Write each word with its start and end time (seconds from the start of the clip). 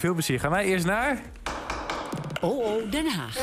Veel 0.00 0.12
plezier. 0.12 0.40
Gaan 0.40 0.50
wij 0.50 0.64
eerst 0.64 0.86
naar... 0.86 1.20
Oh, 2.40 2.58
oh, 2.58 2.90
Den 2.90 3.06
Haag. 3.06 3.38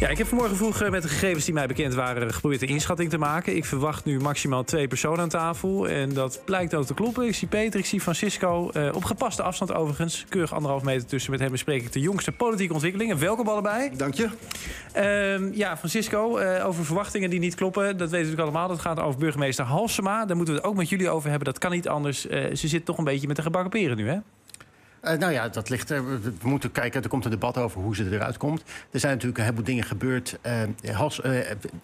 Ja, 0.00 0.08
ik 0.08 0.18
heb 0.18 0.26
vanmorgen 0.26 0.56
vroeg 0.56 0.82
eh, 0.82 0.90
met 0.90 1.02
de 1.02 1.08
gegevens 1.08 1.44
die 1.44 1.54
mij 1.54 1.66
bekend 1.66 1.94
waren... 1.94 2.34
geprobeerd 2.34 2.62
een 2.62 2.68
inschatting 2.68 3.10
te 3.10 3.18
maken. 3.18 3.56
Ik 3.56 3.64
verwacht 3.64 4.04
nu 4.04 4.20
maximaal 4.20 4.64
twee 4.64 4.88
personen 4.88 5.20
aan 5.20 5.28
tafel. 5.28 5.88
En 5.88 6.14
dat 6.14 6.42
blijkt 6.44 6.74
ook 6.74 6.86
te 6.86 6.94
kloppen. 6.94 7.26
Ik 7.26 7.34
zie 7.34 7.48
Peter, 7.48 7.80
ik 7.80 7.86
zie 7.86 8.00
Francisco. 8.00 8.70
Uh, 8.72 8.94
op 8.94 9.04
gepaste 9.04 9.42
afstand 9.42 9.72
overigens. 9.72 10.24
Keurig 10.28 10.52
anderhalf 10.52 10.82
meter 10.82 11.06
tussen. 11.06 11.30
Met 11.30 11.40
hem 11.40 11.50
bespreek 11.50 11.82
ik 11.82 11.92
de 11.92 12.00
jongste 12.00 12.32
politieke 12.32 12.72
ontwikkelingen. 12.72 13.18
Welkom 13.18 13.48
allebei. 13.48 13.90
Dank 13.96 14.14
je. 14.14 14.28
Uh, 14.96 15.54
ja, 15.54 15.76
Francisco, 15.76 16.38
uh, 16.38 16.66
over 16.66 16.84
verwachtingen 16.84 17.30
die 17.30 17.40
niet 17.40 17.54
kloppen. 17.54 17.82
Dat 17.82 17.92
weten 17.92 18.10
we 18.10 18.16
natuurlijk 18.16 18.42
allemaal. 18.42 18.68
Dat 18.68 18.80
gaat 18.80 19.00
over 19.00 19.20
burgemeester 19.20 19.64
Halsema. 19.64 20.24
Daar 20.24 20.36
moeten 20.36 20.54
we 20.54 20.60
het 20.60 20.70
ook 20.70 20.76
met 20.76 20.88
jullie 20.88 21.10
over 21.10 21.28
hebben. 21.30 21.46
Dat 21.46 21.58
kan 21.58 21.70
niet 21.70 21.88
anders. 21.88 22.20
ze 22.52 22.68
zit 22.68 22.84
toch 22.84 22.98
een 22.98 23.04
beetje 23.04 23.26
met 23.26 23.36
de 23.36 23.42
gebakken 23.42 23.70
peren 23.70 23.96
nu, 23.96 24.08
hè? 24.08 24.18
Uh, 25.08 25.18
nou 25.18 25.32
ja, 25.32 25.48
dat 25.48 25.68
ligt 25.68 25.90
er. 25.90 26.20
We 26.20 26.32
moeten 26.42 26.72
kijken, 26.72 27.02
er 27.02 27.08
komt 27.08 27.24
een 27.24 27.30
debat 27.30 27.58
over 27.58 27.80
hoe 27.80 27.96
ze 27.96 28.10
eruit 28.10 28.36
komt. 28.36 28.62
Er 28.90 29.00
zijn 29.00 29.12
natuurlijk 29.12 29.38
een 29.38 29.44
heleboel 29.44 29.66
dingen 29.66 29.84
gebeurd. 29.84 30.38
Uh, 30.82 30.96
Hals, 30.96 31.20
uh, 31.24 31.38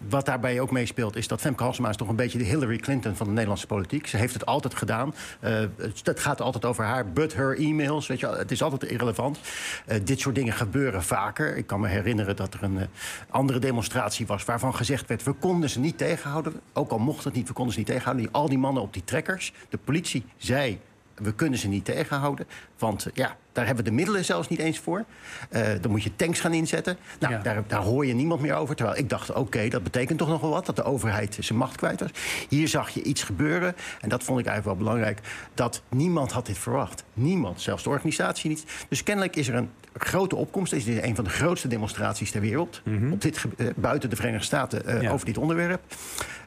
wat 0.07 0.25
daarbij 0.25 0.59
ook 0.59 0.71
meespeelt, 0.71 1.15
is 1.15 1.27
dat 1.27 1.41
Femke 1.41 1.63
Halsema 1.63 1.89
is 1.89 1.95
toch 1.95 2.07
een 2.07 2.15
beetje 2.15 2.37
de 2.37 2.43
Hillary 2.43 2.77
Clinton 2.77 3.15
van 3.15 3.25
de 3.25 3.31
Nederlandse 3.31 3.67
politiek. 3.67 4.07
Ze 4.07 4.17
heeft 4.17 4.33
het 4.33 4.45
altijd 4.45 4.75
gedaan. 4.75 5.13
het 6.03 6.19
gaat 6.19 6.41
altijd 6.41 6.65
over 6.65 6.83
haar, 6.83 7.11
but 7.11 7.33
her 7.33 7.57
e-mails. 7.57 8.07
Weet 8.07 8.19
je, 8.19 8.27
het 8.27 8.51
is 8.51 8.63
altijd 8.63 8.83
irrelevant. 8.83 9.39
dit 10.03 10.19
soort 10.19 10.35
dingen 10.35 10.53
gebeuren 10.53 11.03
vaker. 11.03 11.57
Ik 11.57 11.67
kan 11.67 11.79
me 11.79 11.87
herinneren 11.87 12.35
dat 12.35 12.53
er 12.53 12.63
een 12.63 12.79
andere 13.29 13.59
demonstratie 13.59 14.27
was 14.27 14.45
waarvan 14.45 14.75
gezegd 14.75 15.07
werd: 15.07 15.23
we 15.23 15.33
konden 15.33 15.69
ze 15.69 15.79
niet 15.79 15.97
tegenhouden. 15.97 16.53
Ook 16.73 16.91
al 16.91 16.99
mocht 16.99 17.23
het 17.23 17.33
niet, 17.33 17.47
we 17.47 17.53
konden 17.53 17.73
ze 17.73 17.79
niet 17.79 17.87
tegenhouden. 17.87 18.31
Al 18.31 18.49
die 18.49 18.57
mannen 18.57 18.83
op 18.83 18.93
die 18.93 19.03
trekkers. 19.03 19.53
De 19.69 19.77
politie 19.77 20.25
zei 20.37 20.79
we 21.15 21.33
kunnen 21.33 21.59
ze 21.59 21.67
niet 21.67 21.85
tegenhouden. 21.85 22.47
Want 22.77 23.07
ja, 23.13 23.37
daar 23.55 23.65
hebben 23.65 23.83
we 23.83 23.89
de 23.89 23.95
middelen 23.95 24.25
zelfs 24.25 24.47
niet 24.47 24.59
eens 24.59 24.79
voor. 24.79 25.05
Uh, 25.49 25.61
dan 25.81 25.91
moet 25.91 26.03
je 26.03 26.15
tanks 26.15 26.39
gaan 26.39 26.53
inzetten. 26.53 26.97
Nou, 27.19 27.41
daar, 27.43 27.63
daar, 27.67 27.81
hoor 27.81 28.05
je 28.05 28.13
niemand 28.13 28.41
meer 28.41 28.55
over. 28.55 28.75
Terwijl 28.75 28.97
ik 28.97 29.09
dacht, 29.09 29.33
oké, 29.33 29.67
dat 29.67 29.83
betekent 29.83 30.17
toch 30.17 30.27
nog 30.27 30.41
wel 30.41 30.49
wat... 30.49 30.65
dat 30.65 30.75
de 30.75 30.83
overheid 30.83 31.37
zijn 31.39 31.57
macht 31.59 31.75
kwijt 31.75 31.99
was. 31.99 32.09
Hier 32.49 32.67
zag 32.67 32.89
je 32.89 33.03
iets 33.03 33.23
gebeuren. 33.23 33.75
En 34.01 34.09
dat 34.09 34.23
vond 34.23 34.39
ik 34.39 34.45
eigenlijk 34.45 34.77
wel 34.77 34.87
belangrijk. 34.87 35.19
Dat 35.53 35.81
niemand 35.89 36.31
had 36.31 36.45
dit 36.45 36.57
verwacht. 36.57 37.03
Niemand, 37.13 37.61
zelfs 37.61 37.83
de 37.83 37.89
organisatie 37.89 38.49
niet. 38.49 38.63
Dus 38.89 39.03
kennelijk 39.03 39.35
is 39.35 39.47
er 39.47 39.55
een 39.55 39.69
grote 39.97 40.35
opkomst. 40.35 40.71
Het 40.71 40.87
is 40.87 41.01
een 41.01 41.15
van 41.15 41.23
de 41.23 41.29
grootste 41.29 41.67
demonstraties 41.67 42.31
ter 42.31 42.41
wereld. 42.41 42.81
Mhm. 42.83 43.11
op 43.11 43.21
dit, 43.21 43.43
uh, 43.57 43.67
buiten 43.75 44.09
de 44.09 44.15
Verenigde 44.15 44.45
Staten 44.45 45.03
uh, 45.03 45.13
over 45.13 45.25
dit 45.25 45.37
onderwerp. 45.37 45.81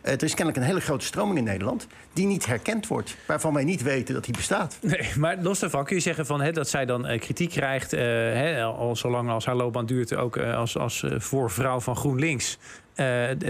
er 0.02 0.22
is 0.22 0.34
kennelijk 0.34 0.56
een 0.56 0.62
hele 0.62 0.80
grote 0.80 1.04
stroming 1.04 1.38
in 1.38 1.44
Nederland... 1.44 1.86
die 2.12 2.26
niet 2.26 2.46
herkend 2.46 2.86
wordt. 2.86 3.16
Waarvan 3.26 3.54
wij 3.54 3.64
niet 3.64 3.82
weten 3.82 4.14
dat 4.14 4.24
die 4.24 4.36
bestaat. 4.36 4.78
Nee, 4.80 5.10
maar 5.16 5.36
los 5.40 5.58
daarvan 5.58 5.84
kun 5.84 5.96
je 5.96 6.02
zeggen 6.02 6.26
van, 6.26 6.40
hè, 6.40 6.52
dat 6.52 6.68
zij 6.68 6.86
dan 6.86 6.97
uh, 7.06 7.20
kritiek 7.20 7.50
krijgt... 7.50 7.94
Uh, 7.94 8.00
hè, 8.00 8.62
al 8.62 8.96
zolang 8.96 9.30
als 9.30 9.46
haar 9.46 9.56
loopbaan 9.56 9.86
duurt, 9.86 10.16
ook 10.16 10.36
uh, 10.36 10.56
als, 10.56 10.78
als 10.78 11.04
voorvrouw 11.16 11.80
van 11.80 11.96
GroenLinks... 11.96 12.58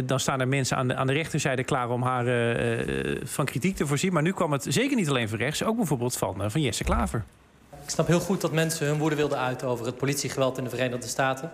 dan 0.04 0.20
staan 0.20 0.40
er 0.40 0.48
mensen 0.48 0.76
aan 0.76 0.88
de, 0.88 0.94
aan 0.94 1.06
de 1.06 1.12
rechterzijde 1.12 1.64
klaar 1.64 1.90
om 1.90 2.02
haar 2.02 2.24
van 3.22 3.44
kritiek 3.44 3.76
te 3.76 3.86
voorzien. 3.86 4.12
Maar 4.12 4.22
nu 4.22 4.32
kwam 4.32 4.52
het 4.52 4.66
zeker 4.68 4.96
niet 4.96 5.08
alleen 5.08 5.28
van 5.28 5.38
rechts, 5.38 5.64
ook 5.64 5.76
bijvoorbeeld 5.76 6.16
van, 6.16 6.50
van 6.50 6.60
Jesse 6.60 6.84
Klaver. 6.84 7.24
Ik 7.82 7.90
snap 7.90 8.06
heel 8.06 8.20
goed 8.20 8.40
dat 8.40 8.52
mensen 8.52 8.86
hun 8.86 8.98
woede 8.98 9.16
wilden 9.16 9.38
uiten 9.38 9.68
over 9.68 9.86
het 9.86 9.96
politiegeweld 9.96 10.58
in 10.58 10.64
de 10.64 10.70
Verenigde 10.70 11.06
Staten. 11.06 11.50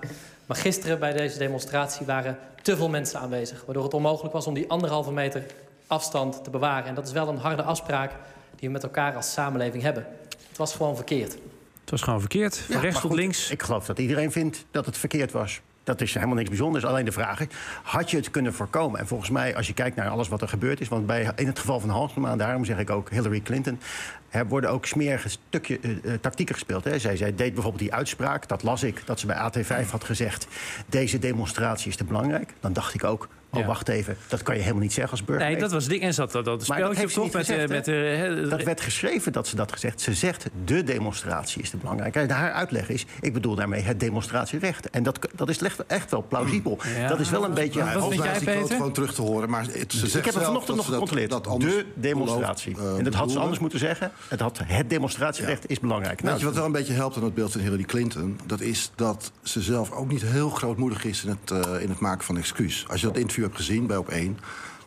Maar 0.47 0.57
gisteren 0.57 0.99
bij 0.99 1.13
deze 1.13 1.39
demonstratie 1.39 2.07
waren 2.07 2.39
te 2.63 2.77
veel 2.77 2.89
mensen 2.89 3.21
aanwezig. 3.21 3.65
Waardoor 3.65 3.85
het 3.85 3.95
onmogelijk 3.95 4.35
was 4.35 4.47
om 4.47 4.55
die 4.55 4.71
anderhalve 4.71 5.13
meter 5.13 5.43
afstand 5.87 6.45
te 6.45 6.51
bewaren. 6.51 6.85
En 6.85 6.95
dat 6.95 7.07
is 7.07 7.13
wel 7.13 7.29
een 7.29 7.37
harde 7.37 7.63
afspraak 7.63 8.11
die 8.57 8.69
we 8.69 8.75
met 8.75 8.83
elkaar 8.83 9.17
als 9.17 9.33
samenleving 9.33 9.83
hebben. 9.83 10.07
Het 10.49 10.57
was 10.57 10.75
gewoon 10.75 10.97
verkeerd. 10.97 11.37
Het 11.85 11.93
was 11.93 12.03
gewoon 12.03 12.21
verkeerd, 12.21 12.59
van 12.59 12.81
rechts 12.81 13.01
tot 13.01 13.13
links. 13.13 13.51
Ik 13.51 13.63
geloof 13.63 13.87
dat 13.87 13.99
iedereen 13.99 14.33
vindt 14.33 14.65
dat 14.71 14.87
het 14.87 14.99
verkeerd 14.99 15.33
was. 15.33 15.61
Dat 15.85 16.01
is 16.01 16.15
helemaal 16.15 16.35
niks 16.35 16.49
bijzonders. 16.49 16.85
Alleen 16.85 17.05
de 17.05 17.13
vraag 17.13 17.41
is, 17.41 17.47
had 17.83 18.11
je 18.11 18.17
het 18.17 18.31
kunnen 18.31 18.55
voorkomen? 18.55 19.01
En 19.01 19.07
volgens 19.07 19.31
mij, 19.31 19.57
als 19.57 19.67
je 19.67 19.75
kijkt 19.75 19.97
naar 19.97 20.09
alles 20.09 20.29
wat 20.29 20.43
er 20.43 20.49
gebeurd 20.49 20.81
is... 20.81 20.89
want 20.89 21.07
bij, 21.07 21.33
in 21.37 21.47
het 21.47 21.59
geval 21.59 21.81
van 21.81 21.89
Halsema, 21.89 22.37
daarom 22.37 22.65
zeg 22.65 22.79
ik 22.79 22.91
ook 22.91 23.11
Hillary 23.11 23.41
Clinton... 23.41 23.81
er 24.29 24.47
worden 24.47 24.71
ook 24.71 24.87
smerige 24.87 25.29
stukje, 25.29 25.79
uh, 25.83 26.13
tactieken 26.21 26.55
gespeeld. 26.55 26.85
Hè. 26.85 26.99
Zij, 26.99 27.17
zij 27.17 27.35
deed 27.35 27.53
bijvoorbeeld 27.55 27.83
die 27.83 27.95
uitspraak, 27.95 28.49
dat 28.49 28.63
las 28.63 28.83
ik... 28.83 29.03
dat 29.05 29.21
ze 29.21 29.27
bij 29.27 29.51
AT5 29.53 29.91
had 29.91 30.05
gezegd, 30.05 30.47
deze 30.87 31.19
demonstratie 31.19 31.89
is 31.89 31.97
te 31.97 32.05
belangrijk. 32.05 32.55
Dan 32.61 32.73
dacht 32.73 32.95
ik 32.95 33.05
ook, 33.05 33.29
Oh, 33.57 33.67
wacht 33.67 33.89
even. 33.89 34.17
Dat 34.29 34.43
kan 34.43 34.55
je 34.55 34.61
helemaal 34.61 34.83
niet 34.83 34.93
zeggen 34.93 35.13
als 35.13 35.25
burger. 35.25 35.47
Nee, 35.47 35.57
dat 35.57 35.73
was 35.73 35.83
het 35.83 35.93
ding. 35.93 36.03
En 36.03 36.15
zat 36.15 36.33
dat, 36.33 36.45
dat 36.45 36.65
spelletje 36.65 37.09
toch 37.09 37.33
met... 37.33 37.47
Gezegd, 37.47 37.69
met 37.69 37.89
uh, 37.89 38.51
dat 38.51 38.63
werd 38.63 38.81
geschreven 38.81 39.33
dat 39.33 39.47
ze 39.47 39.57
dat 39.57 39.73
gezegd. 39.73 40.01
Ze 40.01 40.15
zegt, 40.15 40.47
de 40.65 40.83
demonstratie 40.83 41.63
is 41.63 41.71
te 41.71 41.77
belangrijk. 41.77 42.17
En 42.17 42.31
haar 42.31 42.53
uitleg 42.53 42.89
is, 42.89 43.07
ik 43.21 43.33
bedoel 43.33 43.55
daarmee 43.55 43.83
het 43.83 44.01
demonstratierecht. 44.01 44.91
En 44.91 45.03
dat, 45.03 45.19
dat 45.35 45.49
is 45.49 45.59
echt 45.87 46.11
wel 46.11 46.25
plausibel. 46.29 46.79
Dat 47.09 47.21
is 47.21 47.31
wel 47.31 47.45
een 47.45 47.55
beetje... 47.55 47.79
Ja, 47.79 47.99
wat 47.99 48.15
jij, 48.15 48.39
Peter? 48.45 48.77
gewoon 48.77 48.93
terug 48.93 49.15
te 49.15 49.23
horen. 49.23 49.51
Maar 49.51 49.65
het, 49.71 49.93
ze 49.93 49.99
zegt 49.99 50.15
ik 50.15 50.25
heb 50.25 50.35
het 50.35 50.45
vanochtend 50.45 50.77
nog 50.77 50.87
gecontroleerd. 50.87 51.31
Dat, 51.31 51.45
dat 51.45 51.61
de 51.61 51.87
demonstratie. 51.95 52.77
Uh, 52.77 52.99
en 52.99 53.05
dat 53.05 53.15
had 53.15 53.31
ze 53.31 53.39
anders 53.39 53.59
moeten 53.59 53.79
zeggen. 53.79 54.13
Het, 54.29 54.41
had, 54.41 54.61
het 54.65 54.91
demonstratierecht 54.91 55.71
is 55.71 55.81
belangrijk. 55.81 56.23
Nou, 56.23 56.31
Weet 56.31 56.41
je 56.41 56.47
wat 56.47 56.55
wel 56.55 56.65
een 56.65 56.73
beetje 56.73 56.93
helpt 56.93 57.17
aan 57.17 57.25
het 57.25 57.35
beeld 57.35 57.53
van 57.53 57.61
Hillary 57.61 57.83
Clinton? 57.83 58.41
Dat 58.47 58.61
is 58.61 58.91
dat 58.95 59.33
ze 59.43 59.61
zelf 59.61 59.91
ook 59.91 60.09
niet 60.09 60.23
heel 60.23 60.51
grootmoedig 60.51 61.05
is 61.05 61.25
in 61.25 61.31
het, 61.31 61.67
uh, 61.67 61.83
in 61.83 61.89
het 61.89 61.99
maken 61.99 62.25
van 62.25 62.37
excuus. 62.37 62.85
Als 62.89 63.01
je 63.01 63.07
dat 63.07 63.17
interview 63.17 63.44
hebt 63.45 63.57
gezien 63.57 63.87
bij 63.87 63.97
op 63.97 64.09
één... 64.09 64.39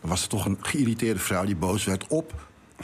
dan 0.02 0.10
was 0.10 0.24
er 0.24 0.30
toch 0.30 0.46
een 0.46 0.58
geïrriteerde 0.62 1.20
vrouw 1.20 1.46
die 1.46 1.56
boos 1.56 1.86
werd 1.86 2.08
op 2.08 2.34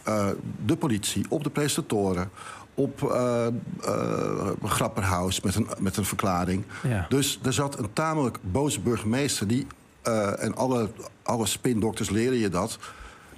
uh, 0.08 0.28
de 0.66 0.76
politie, 0.76 1.26
op 1.30 1.44
de 1.44 1.50
presentatoren 1.50 2.30
op 2.74 3.02
uh, 3.02 3.46
uh, 3.88 4.48
Grapperhaus 4.64 5.42
met 5.42 5.56
een, 5.56 5.68
met 5.80 5.98
een 5.98 6.06
verklaring. 6.06 6.64
Ja. 6.84 7.06
Dus 7.10 7.40
er 7.44 7.54
zat 7.54 7.80
een 7.80 7.94
tamelijk 7.94 8.38
boze 8.42 8.80
burgemeester... 8.80 9.48
die, 9.48 9.68
uh, 10.08 10.44
en 10.44 10.56
alle, 10.56 10.90
alle 11.24 11.46
spindokters 11.46 12.10
leren 12.10 12.38
je 12.38 12.50
dat... 12.50 12.78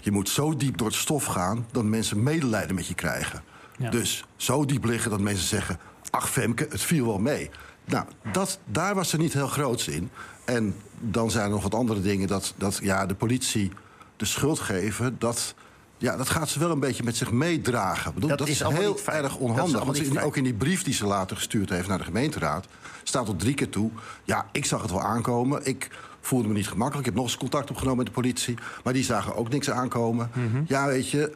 je 0.01 0.11
moet 0.11 0.29
zo 0.29 0.55
diep 0.55 0.77
door 0.77 0.87
het 0.87 0.95
stof 0.95 1.25
gaan... 1.25 1.65
dat 1.71 1.83
mensen 1.83 2.23
medelijden 2.23 2.75
met 2.75 2.87
je 2.87 2.95
krijgen. 2.95 3.43
Ja. 3.77 3.89
Dus 3.89 4.25
zo 4.35 4.65
diep 4.65 4.85
liggen 4.85 5.11
dat 5.11 5.19
mensen 5.19 5.47
zeggen... 5.47 5.79
ach 6.09 6.29
Femke, 6.29 6.67
het 6.69 6.81
viel 6.81 7.05
wel 7.05 7.19
mee. 7.19 7.49
Nou, 7.85 8.05
dat, 8.31 8.59
daar 8.65 8.95
was 8.95 9.09
ze 9.09 9.17
niet 9.17 9.33
heel 9.33 9.47
groots 9.47 9.87
in. 9.87 10.09
En 10.45 10.75
dan 10.99 11.31
zijn 11.31 11.43
er 11.45 11.49
nog 11.49 11.63
wat 11.63 11.75
andere 11.75 12.01
dingen 12.01 12.27
dat, 12.27 12.53
dat 12.55 12.79
ja, 12.81 13.05
de 13.05 13.15
politie 13.15 13.71
de 14.15 14.25
schuld 14.25 14.59
geven... 14.59 15.15
dat, 15.19 15.55
ja, 15.97 16.17
dat 16.17 16.29
gaat 16.29 16.49
ze 16.49 16.59
wel 16.59 16.71
een 16.71 16.79
beetje 16.79 17.03
met 17.03 17.15
zich 17.15 17.31
meedragen. 17.31 18.13
Bedoel, 18.13 18.29
dat, 18.29 18.37
dat, 18.37 18.47
is, 18.47 18.59
heel 18.59 18.99
erg 19.05 19.37
onhandig. 19.37 19.83
Want 19.83 19.97
in, 19.97 20.21
ook 20.21 20.37
in 20.37 20.43
die 20.43 20.53
brief 20.53 20.83
die 20.83 20.93
ze 20.93 21.05
later 21.05 21.35
gestuurd 21.35 21.69
heeft 21.69 21.87
naar 21.87 21.97
de 21.97 22.03
gemeenteraad... 22.03 22.67
staat 23.03 23.25
tot 23.25 23.39
drie 23.39 23.53
keer 23.53 23.69
toe, 23.69 23.91
ja, 24.23 24.45
ik 24.51 24.65
zag 24.65 24.81
het 24.81 24.91
wel 24.91 25.01
aankomen... 25.01 25.65
Ik, 25.65 25.89
voelde 26.25 26.47
me 26.47 26.53
niet 26.53 26.67
gemakkelijk. 26.67 26.99
Ik 26.99 27.05
heb 27.05 27.15
nog 27.15 27.23
eens 27.23 27.37
contact 27.37 27.69
opgenomen 27.69 27.97
met 27.97 28.05
de 28.05 28.11
politie. 28.11 28.57
Maar 28.83 28.93
die 28.93 29.03
zagen 29.03 29.35
ook 29.35 29.49
niks 29.49 29.69
aankomen. 29.69 30.31
Mm 30.33 30.51
-hmm. 30.51 30.65
Ja, 30.67 30.87
weet 30.87 31.09
je... 31.09 31.31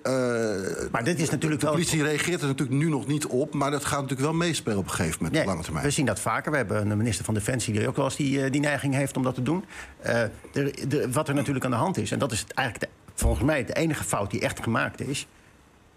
Uh, 0.84 0.92
maar 0.92 1.04
dit 1.04 1.20
is 1.20 1.30
natuurlijk 1.30 1.62
wel... 1.62 1.72
De 1.72 1.78
politie 1.78 2.04
reageert 2.04 2.42
er 2.42 2.48
natuurlijk 2.48 2.80
nu 2.80 2.90
nog 2.90 3.08
niet 3.08 3.26
op... 3.26 3.54
maar 3.54 3.72
dat 3.72 3.86
gaat 3.86 4.02
natuurlijk 4.02 4.30
wel 4.30 4.34
meespelen 4.34 4.78
op 4.78 4.84
een 4.84 4.90
gegeven 4.90 5.16
moment 5.18 5.34
nee, 5.34 5.42
op 5.42 5.50
lange 5.50 5.64
termijn. 5.64 5.86
We 5.86 5.92
zien 5.92 6.06
dat 6.06 6.20
vaker. 6.20 6.52
We 6.52 6.58
hebben 6.58 6.90
een 6.90 6.98
minister 6.98 7.26
van 7.26 7.34
Defensie... 7.34 7.74
die 7.74 7.88
ook 7.88 7.96
wel 7.96 8.06
eens 8.06 8.16
die, 8.16 8.40
uh, 8.40 8.52
die 8.52 8.62
neiging 8.62 8.94
heeft 8.94 9.18
om 9.18 9.24
dat 9.24 9.36
te 9.36 9.44
doen. 9.44 9.66
Uh, 10.06 10.22
de, 10.52 10.86
de, 10.88 11.12
wat 11.12 11.28
er 11.28 11.36
natuurlijk 11.36 11.66
aan 11.66 11.72
de 11.72 11.78
hand 11.78 11.98
is... 11.98 12.12
en 12.12 12.20
dat 12.20 12.32
is 12.32 12.46
eigenlijk 12.54 12.92
de, 12.92 13.12
volgens 13.14 13.44
mij 13.44 13.66
de 13.66 13.74
enige 13.74 14.04
fout 14.04 14.32
die 14.32 14.42
echt 14.42 14.64
gemaakt 14.64 15.02
is 15.02 15.28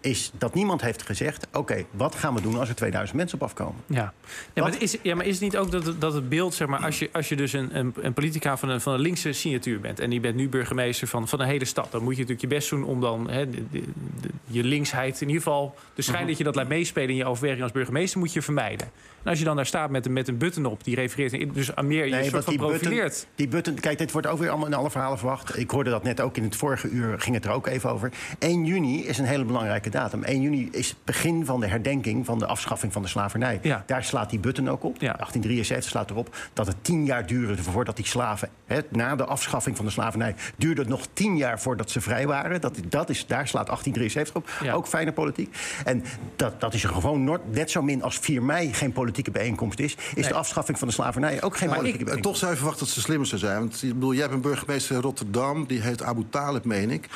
is 0.03 0.31
dat 0.37 0.53
niemand 0.53 0.81
heeft 0.81 1.01
gezegd... 1.01 1.47
oké, 1.53 1.85
wat 1.91 2.15
gaan 2.15 2.33
we 2.33 2.41
doen 2.41 2.59
als 2.59 2.69
er 2.69 2.75
2000 2.75 3.17
mensen 3.17 3.37
op 3.37 3.43
afkomen? 3.43 3.81
Ja, 3.85 4.13
ja, 4.53 4.63
maar, 4.63 4.81
is, 4.81 4.97
ja 5.01 5.15
maar 5.15 5.25
is 5.25 5.33
het 5.33 5.41
niet 5.41 5.57
ook 5.57 5.71
dat, 5.71 5.95
dat 5.99 6.13
het 6.13 6.29
beeld... 6.29 6.53
zeg 6.53 6.67
maar, 6.67 6.79
als 6.79 6.99
je, 6.99 7.09
als 7.11 7.29
je 7.29 7.35
dus 7.35 7.53
een, 7.53 7.77
een, 7.77 7.93
een 8.01 8.13
politica 8.13 8.57
van 8.57 8.69
een, 8.69 8.81
van 8.81 8.93
een 8.93 8.99
linkse 8.99 9.31
signatuur 9.31 9.79
bent... 9.79 9.99
en 9.99 10.09
die 10.09 10.19
bent 10.19 10.35
nu 10.35 10.49
burgemeester 10.49 11.07
van, 11.07 11.27
van 11.27 11.39
een 11.39 11.47
hele 11.47 11.65
stad... 11.65 11.91
dan 11.91 12.03
moet 12.03 12.13
je 12.15 12.21
natuurlijk 12.21 12.41
je 12.41 12.55
best 12.55 12.69
doen 12.69 12.83
om 12.83 13.01
dan 13.01 13.27
de, 13.27 13.49
de, 13.49 13.83
de, 14.21 14.29
je 14.45 14.63
linksheid... 14.63 15.21
in 15.21 15.27
ieder 15.27 15.43
geval 15.43 15.75
de 15.95 16.01
schijn 16.01 16.19
mhm. 16.19 16.27
dat 16.27 16.37
je 16.37 16.43
dat 16.43 16.55
laat 16.55 16.67
meespelen 16.67 17.09
in 17.09 17.15
je 17.15 17.25
overweging 17.25 17.63
als 17.63 17.71
burgemeester... 17.71 18.19
moet 18.19 18.33
je 18.33 18.41
vermijden. 18.41 18.87
En 19.23 19.29
als 19.29 19.39
je 19.39 19.45
dan 19.45 19.55
daar 19.55 19.65
staat 19.65 19.89
met, 19.89 20.09
met 20.09 20.27
een 20.27 20.37
button 20.37 20.65
op, 20.65 20.83
die 20.83 20.95
refereert 20.95 21.53
dus 21.53 21.75
aan 21.75 21.87
meer 21.87 22.09
nee, 22.09 22.23
je 22.23 22.29
soort 22.29 22.43
van 22.43 22.55
profileert. 22.55 23.09
Button, 23.09 23.29
die 23.35 23.47
button, 23.47 23.73
kijk, 23.75 23.97
dit 23.97 24.11
wordt 24.11 24.27
ook 24.27 24.39
weer 24.39 24.49
allemaal 24.49 24.67
in 24.67 24.73
alle 24.73 24.91
verhalen 24.91 25.17
verwacht. 25.17 25.57
Ik 25.57 25.71
hoorde 25.71 25.89
dat 25.89 26.03
net 26.03 26.21
ook 26.21 26.37
in 26.37 26.43
het 26.43 26.55
vorige 26.55 26.89
uur, 26.89 27.19
ging 27.19 27.35
het 27.35 27.45
er 27.45 27.51
ook 27.51 27.67
even 27.67 27.89
over. 27.89 28.11
1 28.39 28.65
juni 28.65 29.05
is 29.05 29.17
een 29.17 29.25
hele 29.25 29.45
belangrijke 29.45 29.89
datum. 29.93 30.23
1 30.23 30.41
juni 30.41 30.69
is 30.71 30.89
het 30.89 30.97
begin 31.03 31.45
van 31.45 31.59
de 31.59 31.67
herdenking 31.67 32.25
van 32.25 32.39
de 32.39 32.45
afschaffing 32.45 32.93
van 32.93 33.01
de 33.01 33.07
slavernij. 33.07 33.59
Ja. 33.61 33.83
Daar 33.85 34.03
slaat 34.03 34.29
die 34.29 34.39
button 34.39 34.69
ook 34.69 34.83
op. 34.83 34.93
Ja. 34.93 34.99
1873 34.99 35.91
slaat 35.91 36.09
erop 36.09 36.35
dat 36.53 36.67
het 36.67 36.75
tien 36.81 37.05
jaar 37.05 37.25
duurde 37.25 37.63
voordat 37.63 37.95
die 37.95 38.05
slaven... 38.07 38.49
Hè, 38.65 38.79
na 38.89 39.15
de 39.15 39.25
afschaffing 39.25 39.75
van 39.75 39.85
de 39.85 39.91
slavernij 39.91 40.35
duurde 40.55 40.81
het 40.81 40.89
nog 40.89 41.07
tien 41.13 41.37
jaar 41.37 41.59
voordat 41.59 41.89
ze 41.89 42.01
vrij 42.01 42.27
waren. 42.27 42.61
Dat, 42.61 42.79
dat 42.89 43.09
is, 43.09 43.27
daar 43.27 43.47
slaat 43.47 43.65
1873 43.65 44.35
op. 44.35 44.65
Ja. 44.67 44.73
Ook 44.73 44.87
fijne 44.87 45.11
politiek. 45.11 45.55
En 45.85 46.03
dat, 46.35 46.59
dat 46.59 46.73
is 46.73 46.83
er 46.83 46.89
gewoon 46.89 47.39
net 47.51 47.71
zo 47.71 47.81
min 47.81 48.03
als 48.03 48.17
4 48.17 48.43
mei 48.43 48.73
geen 48.73 48.91
politieke 48.91 49.31
bijeenkomst 49.31 49.79
is... 49.79 49.95
is 49.95 50.13
nee. 50.15 50.27
de 50.27 50.33
afschaffing 50.33 50.79
van 50.79 50.87
de 50.87 50.93
slavernij 50.93 51.41
ook 51.41 51.57
geen 51.57 51.67
maar 51.67 51.77
politieke 51.77 52.03
ik, 52.03 52.05
bijeenkomst. 52.05 52.39
Toch 52.39 52.39
zou 52.39 52.51
je 52.51 52.57
verwachten 52.57 52.85
dat 52.85 52.93
ze 52.93 53.01
slimmer 53.01 53.27
zou 53.27 53.41
zijn. 53.41 53.59
Want 53.59 53.83
ik 53.83 53.93
bedoel, 53.93 54.13
jij 54.13 54.21
hebt 54.21 54.33
een 54.33 54.41
burgemeester 54.41 54.95
in 54.95 55.01
Rotterdam... 55.01 55.67
die 55.67 55.81
heet 55.81 56.03
Abu 56.03 56.25
Talib, 56.29 56.65
meen 56.65 56.91
ik. 56.91 57.09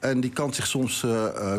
En 0.00 0.20
die 0.20 0.30
kan 0.30 0.54
zich 0.54 0.66
soms 0.66 1.02
uh, 1.02 1.10
uh, 1.10 1.56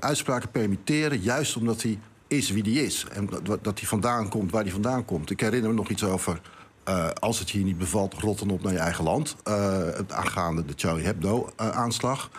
uitspraken 0.00 0.50
permitteren... 0.50 1.20
juist 1.20 1.56
omdat 1.56 1.82
hij 1.82 1.98
is 2.26 2.50
wie 2.50 2.62
die 2.62 2.84
is. 2.84 3.06
En 3.12 3.28
dat, 3.42 3.64
dat 3.64 3.78
hij 3.78 3.88
vandaan 3.88 4.28
komt 4.28 4.50
waar 4.50 4.62
hij 4.62 4.72
vandaan 4.72 5.04
komt. 5.04 5.30
Ik 5.30 5.40
herinner 5.40 5.70
me 5.70 5.76
nog 5.76 5.88
iets 5.88 6.04
over... 6.04 6.40
Uh, 6.88 7.10
als 7.10 7.38
het 7.38 7.50
hier 7.50 7.64
niet 7.64 7.78
bevalt, 7.78 8.14
rotten 8.14 8.50
op 8.50 8.62
naar 8.62 8.72
je 8.72 8.78
eigen 8.78 9.04
land. 9.04 9.36
Uh, 9.48 9.88
aangaande 10.08 10.64
de 10.64 10.72
Charlie 10.76 11.04
Hebdo-aanslag. 11.04 12.30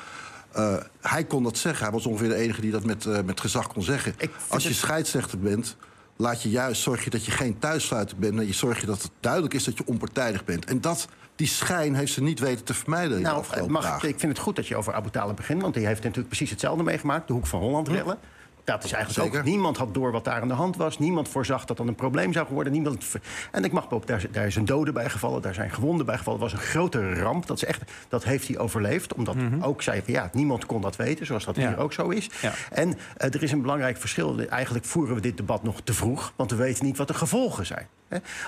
Hij 1.02 1.24
kon 1.24 1.44
dat 1.44 1.58
zeggen. 1.58 1.84
Hij 1.84 1.94
was 1.94 2.06
ongeveer 2.06 2.30
de 2.30 2.36
enige 2.36 2.62
die 2.62 2.72
dat 2.72 2.84
met, 2.84 3.26
met 3.26 3.40
gezag 3.40 3.68
kon 3.68 3.84
zeggen. 3.84 4.16
Als 4.48 4.64
je 4.64 4.70
het... 4.70 4.78
scheidsrechter 4.78 5.40
bent, 5.40 5.78
laat 6.16 6.42
je 6.42 6.50
juist 6.50 6.82
zorg 6.82 7.04
je 7.04 7.10
dat 7.10 7.26
je 7.26 7.32
geen 7.32 7.60
thuissluiter 7.60 8.18
bent. 8.18 8.40
En 8.40 8.48
je 8.48 8.54
zorg 8.54 8.80
je 8.80 8.86
dat 8.86 9.02
het 9.02 9.12
duidelijk 9.20 9.54
is 9.54 9.64
dat 9.64 9.78
je 9.78 9.86
onpartijdig 9.86 10.46
bent. 10.46 10.66
En 10.66 10.82
dat, 10.82 11.08
die 11.36 11.48
schijn 11.48 11.96
heeft 11.96 12.14
ze 12.14 12.24
niet 12.24 12.40
weten 12.40 12.66
te 12.66 12.74
vermijden. 12.74 13.22
Nou, 13.22 13.44
mag, 13.68 14.04
ik 14.04 14.20
vind 14.20 14.32
het 14.32 14.42
goed 14.42 14.56
dat 14.56 14.68
je 14.68 14.76
over 14.76 14.94
Abu 14.94 15.10
Talib 15.10 15.36
begint. 15.36 15.62
Want 15.62 15.76
hij 15.76 15.84
heeft 15.84 16.02
natuurlijk 16.02 16.28
precies 16.28 16.50
hetzelfde 16.50 16.84
meegemaakt. 16.84 17.28
De 17.28 17.34
hoek 17.34 17.48
van 17.48 17.60
Holland 17.60 17.88
rellen. 17.88 18.18
Dat 18.66 18.84
is 18.84 18.92
eigenlijk 18.92 19.26
Zeker. 19.26 19.40
ook. 19.40 19.46
Niemand 19.46 19.78
had 19.78 19.94
door 19.94 20.12
wat 20.12 20.24
daar 20.24 20.42
aan 20.42 20.48
de 20.48 20.54
hand 20.54 20.76
was. 20.76 21.00
Niemand 21.00 21.30
voorzag 21.30 21.66
dat 21.66 21.78
dat 21.78 21.88
een 21.88 21.96
probleem 21.96 22.34
zou 22.34 22.48
worden. 22.50 22.74
Niemand, 22.74 23.06
en 23.52 23.64
ik 23.64 23.72
mag 23.72 23.92
ook, 23.92 24.08
daar, 24.08 24.26
daar 24.32 24.46
is 24.46 24.56
een 24.56 24.66
dode 24.66 24.92
bij 24.92 25.10
gevallen. 25.10 25.42
Daar 25.42 25.54
zijn 25.54 25.72
gewonden 25.72 26.06
bij 26.06 26.18
gevallen. 26.18 26.42
Het 26.42 26.52
was 26.52 26.62
een 26.62 26.68
grote 26.68 27.14
ramp. 27.14 27.48
Dat, 27.48 27.58
is 27.58 27.66
echt, 27.66 27.92
dat 28.08 28.24
heeft 28.24 28.48
hij 28.48 28.58
overleefd. 28.58 29.14
Omdat 29.14 29.36
mm 29.36 29.64
ook 29.64 29.82
zei 29.82 30.02
van 30.04 30.14
ja, 30.14 30.30
niemand 30.34 30.66
kon 30.66 30.82
dat 30.82 30.96
weten. 30.96 31.26
Zoals 31.26 31.46
dat 31.46 31.56
hier 31.56 31.78
ook 31.78 31.94
zo 31.94 32.10
is. 32.10 32.30
Ja. 32.42 32.54
En 32.72 32.90
uh, 32.90 32.96
er 33.18 33.44
is 33.44 33.52
een 33.52 33.62
belangrijk 33.62 33.98
verschil. 33.98 34.40
Eigenlijk 34.40 34.86
voeren 34.86 35.16
we 35.16 35.22
dit 35.22 35.38
debat 35.38 35.64
nog 35.64 35.82
te 35.82 35.94
vroeg. 35.94 36.34
Want 36.36 36.52
we 36.52 36.58
weten 36.58 36.86
niet 36.86 36.98
wat 36.98 37.08
de 37.08 37.14
gevolgen 37.14 37.66
zijn. 37.66 37.88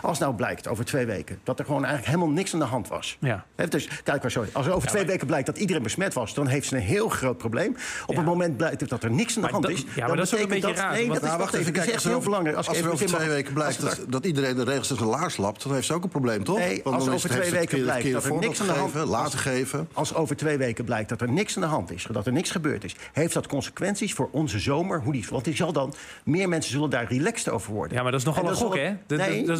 Als 0.01 0.19
nou 0.19 0.35
blijkt 0.35 0.67
over 0.67 0.85
twee 0.85 1.05
weken 1.05 1.39
dat 1.43 1.59
er 1.59 1.65
gewoon 1.65 1.85
eigenlijk 1.85 2.15
helemaal 2.15 2.35
niks 2.35 2.53
aan 2.53 2.59
de 2.59 2.65
hand 2.65 2.87
was. 2.87 3.17
Ja. 3.19 3.45
Dus 3.69 3.89
kijk 4.03 4.21
maar, 4.21 4.31
sorry. 4.31 4.49
Als 4.53 4.65
er 4.65 4.73
over 4.73 4.87
twee 4.87 5.05
weken 5.05 5.27
blijkt 5.27 5.45
dat 5.45 5.57
iedereen 5.57 5.83
besmet 5.83 6.13
was, 6.13 6.33
dan 6.33 6.47
heeft 6.47 6.67
ze 6.67 6.75
een 6.75 6.81
heel 6.81 7.09
groot 7.09 7.37
probleem. 7.37 7.75
Op 8.05 8.15
het 8.15 8.25
moment 8.25 8.57
blijkt 8.57 8.89
dat 8.89 9.03
er 9.03 9.11
niks 9.11 9.35
aan 9.35 9.41
de 9.41 9.49
hand 9.49 9.69
is. 9.69 9.85
Ja, 9.95 10.07
maar 10.07 10.15
dat 10.15 10.25
is 10.25 10.33
ook 10.33 10.39
een 10.39 10.47
beetje 10.47 10.73
raar. 10.73 10.91
Nee, 10.91 11.07
dat 11.07 11.21
nou, 11.21 11.37
wacht 11.37 11.53
even, 11.53 11.73
kijk, 11.73 11.93
als 11.93 12.03
heel 12.03 12.19
belangrijk. 12.19 12.57
Als, 12.57 12.67
er 12.67 12.91
over 12.91 13.05
twee 13.05 13.29
weken 13.29 13.53
blijkt 13.53 13.81
dat, 13.81 14.05
dat 14.07 14.25
iedereen 14.25 14.55
de 14.55 14.63
regels 14.63 14.87
zijn 14.87 15.09
laars 15.09 15.37
lapt, 15.37 15.63
dan 15.63 15.73
heeft 15.73 15.85
ze 15.85 15.93
ook 15.93 16.03
een 16.03 16.09
probleem, 16.09 16.43
toch? 16.43 16.57
Nee, 16.57 16.83
als 16.83 17.09
over 17.09 17.29
twee 17.29 17.51
weken 17.51 17.81
blijkt 17.81 18.11
dat 18.11 18.25
er 18.25 18.33
niks 18.33 18.61
aan 18.61 18.67
de 18.67 18.73
hand 18.73 18.95
is. 18.95 19.05
Laten 19.05 19.39
geven. 19.39 19.89
Als 19.93 20.13
over 20.13 20.35
twee 20.35 20.57
weken 20.57 20.85
blijkt 20.85 21.09
dat 21.09 21.21
er 21.21 21.31
niks 21.31 21.55
aan 21.55 21.61
de 21.61 21.67
hand 21.67 21.91
is, 21.91 22.07
dat 22.11 22.25
er 22.25 22.31
niks 22.31 22.51
gebeurd 22.51 22.83
is, 22.83 22.95
heeft 23.13 23.33
dat 23.33 23.47
consequenties 23.47 24.13
voor 24.13 24.29
onze 24.31 24.59
zomer? 24.59 25.01
Hoe 25.01 25.13
die, 25.13 25.25
want 25.29 25.45
die 25.45 25.55
zal 25.55 25.73
dan, 25.73 25.93
meer 26.23 26.49
mensen 26.49 26.71
zullen 26.71 26.89
daar 26.89 27.05
relaxed 27.09 27.49
over 27.49 27.73
worden. 27.73 27.97
Ja, 27.97 28.03
maar 28.03 28.11
dat 28.11 28.19
is 28.19 28.25
nogal 28.25 28.49
een 28.49 28.55
gok, 28.55 28.75
hè? 28.75 28.95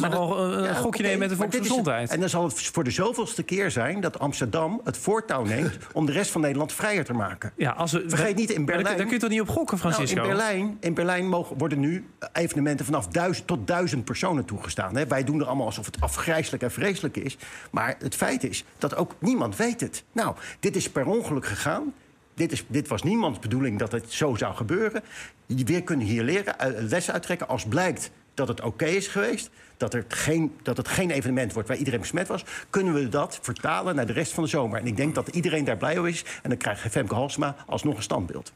Is 0.04 0.08
nogal 0.08 0.38
een 0.38 0.76
gokje 0.76 1.02
nemen 1.02 1.18
met 1.18 1.28
de 1.28 1.36
volksgezondheid. 1.36 2.10
En 2.10 2.20
dan 2.20 2.28
zal 2.28 2.44
het 2.44 2.62
voor 2.62 2.84
de 2.84 2.90
zoveelste 2.90 3.42
keer 3.42 3.70
zijn 3.70 4.00
dat 4.00 4.18
Amsterdam 4.18 4.80
het 4.84 4.96
voortouw 4.96 5.44
neemt 5.44 5.76
om 5.92 6.06
de 6.06 6.12
rest 6.12 6.30
van 6.30 6.40
Nederland 6.40 6.72
vrijer 6.72 7.04
te 7.04 7.12
maken. 7.12 7.52
Ja, 7.56 7.70
als 7.70 7.92
we, 7.92 8.04
Vergeet 8.06 8.36
niet, 8.36 8.50
in 8.50 8.64
Berlijn. 8.64 8.96
Daar 8.96 9.06
kun 9.06 9.14
je 9.14 9.20
toch 9.20 9.30
niet 9.30 9.40
op 9.40 9.48
gokken, 9.48 9.78
Francisco? 9.78 10.16
Nou, 10.16 10.28
in 10.28 10.36
Berlijn, 10.36 10.76
in 10.80 10.94
Berlijn 10.94 11.28
mogen, 11.28 11.58
worden 11.58 11.80
nu 11.80 12.06
evenementen 12.32 12.84
vanaf 12.84 13.08
duizend 13.08 13.46
tot 13.46 13.66
duizend 13.66 14.04
personen 14.04 14.44
toegestaan. 14.44 14.96
Hè. 14.96 15.06
Wij 15.06 15.24
doen 15.24 15.40
er 15.40 15.46
allemaal 15.46 15.66
alsof 15.66 15.86
het 15.86 16.00
afgrijzelijk 16.00 16.62
en 16.62 16.70
vreselijk 16.70 17.16
is. 17.16 17.36
Maar 17.70 17.96
het 17.98 18.14
feit 18.14 18.44
is 18.44 18.64
dat 18.78 18.96
ook 18.96 19.14
niemand 19.18 19.56
weet 19.56 19.80
het. 19.80 20.04
Nou, 20.12 20.36
dit 20.60 20.76
is 20.76 20.90
per 20.90 21.06
ongeluk 21.06 21.46
gegaan. 21.46 21.92
Dit, 22.34 22.52
is, 22.52 22.64
dit, 22.68 22.88
was 22.88 23.02
niemands 23.02 23.38
bedoeling 23.38 23.78
dat 23.78 23.92
het 23.92 24.12
zo 24.12 24.34
zou 24.34 24.54
gebeuren. 24.54 25.02
We 25.46 25.80
kunnen 25.82 26.06
hier 26.06 26.22
leren, 26.22 26.58
eh, 26.58 26.70
les 26.88 27.10
uittrekken 27.10 27.48
als 27.48 27.64
blijkt 27.64 28.10
dat 28.38 28.48
het 28.48 28.60
oké 28.60 28.86
is 28.86 29.06
geweest 29.06 29.50
dat, 29.76 29.94
er 29.94 30.04
geen, 30.08 30.56
dat 30.62 30.76
het 30.76 30.88
geen 30.88 31.10
evenement 31.10 31.52
wordt 31.52 31.68
waar 31.68 31.76
iedereen 31.76 32.00
besmet 32.00 32.28
was... 32.28 32.44
kunnen 32.70 32.94
we 32.94 33.08
dat 33.08 33.38
vertalen 33.42 33.94
naar 33.94 34.06
de 34.06 34.12
rest 34.12 34.32
van 34.32 34.42
de 34.42 34.48
zomer. 34.48 34.80
En 34.80 34.86
ik 34.86 34.96
denk 34.96 35.14
dat 35.14 35.28
iedereen 35.28 35.64
daar 35.64 35.76
blij 35.76 35.98
over 35.98 36.10
is. 36.10 36.24
En 36.42 36.48
dan 36.48 36.58
krijgt 36.58 36.80
Femke 36.80 37.14
Halsma 37.14 37.56
alsnog 37.66 37.96
een 37.96 38.02
standbeeld. 38.02 38.52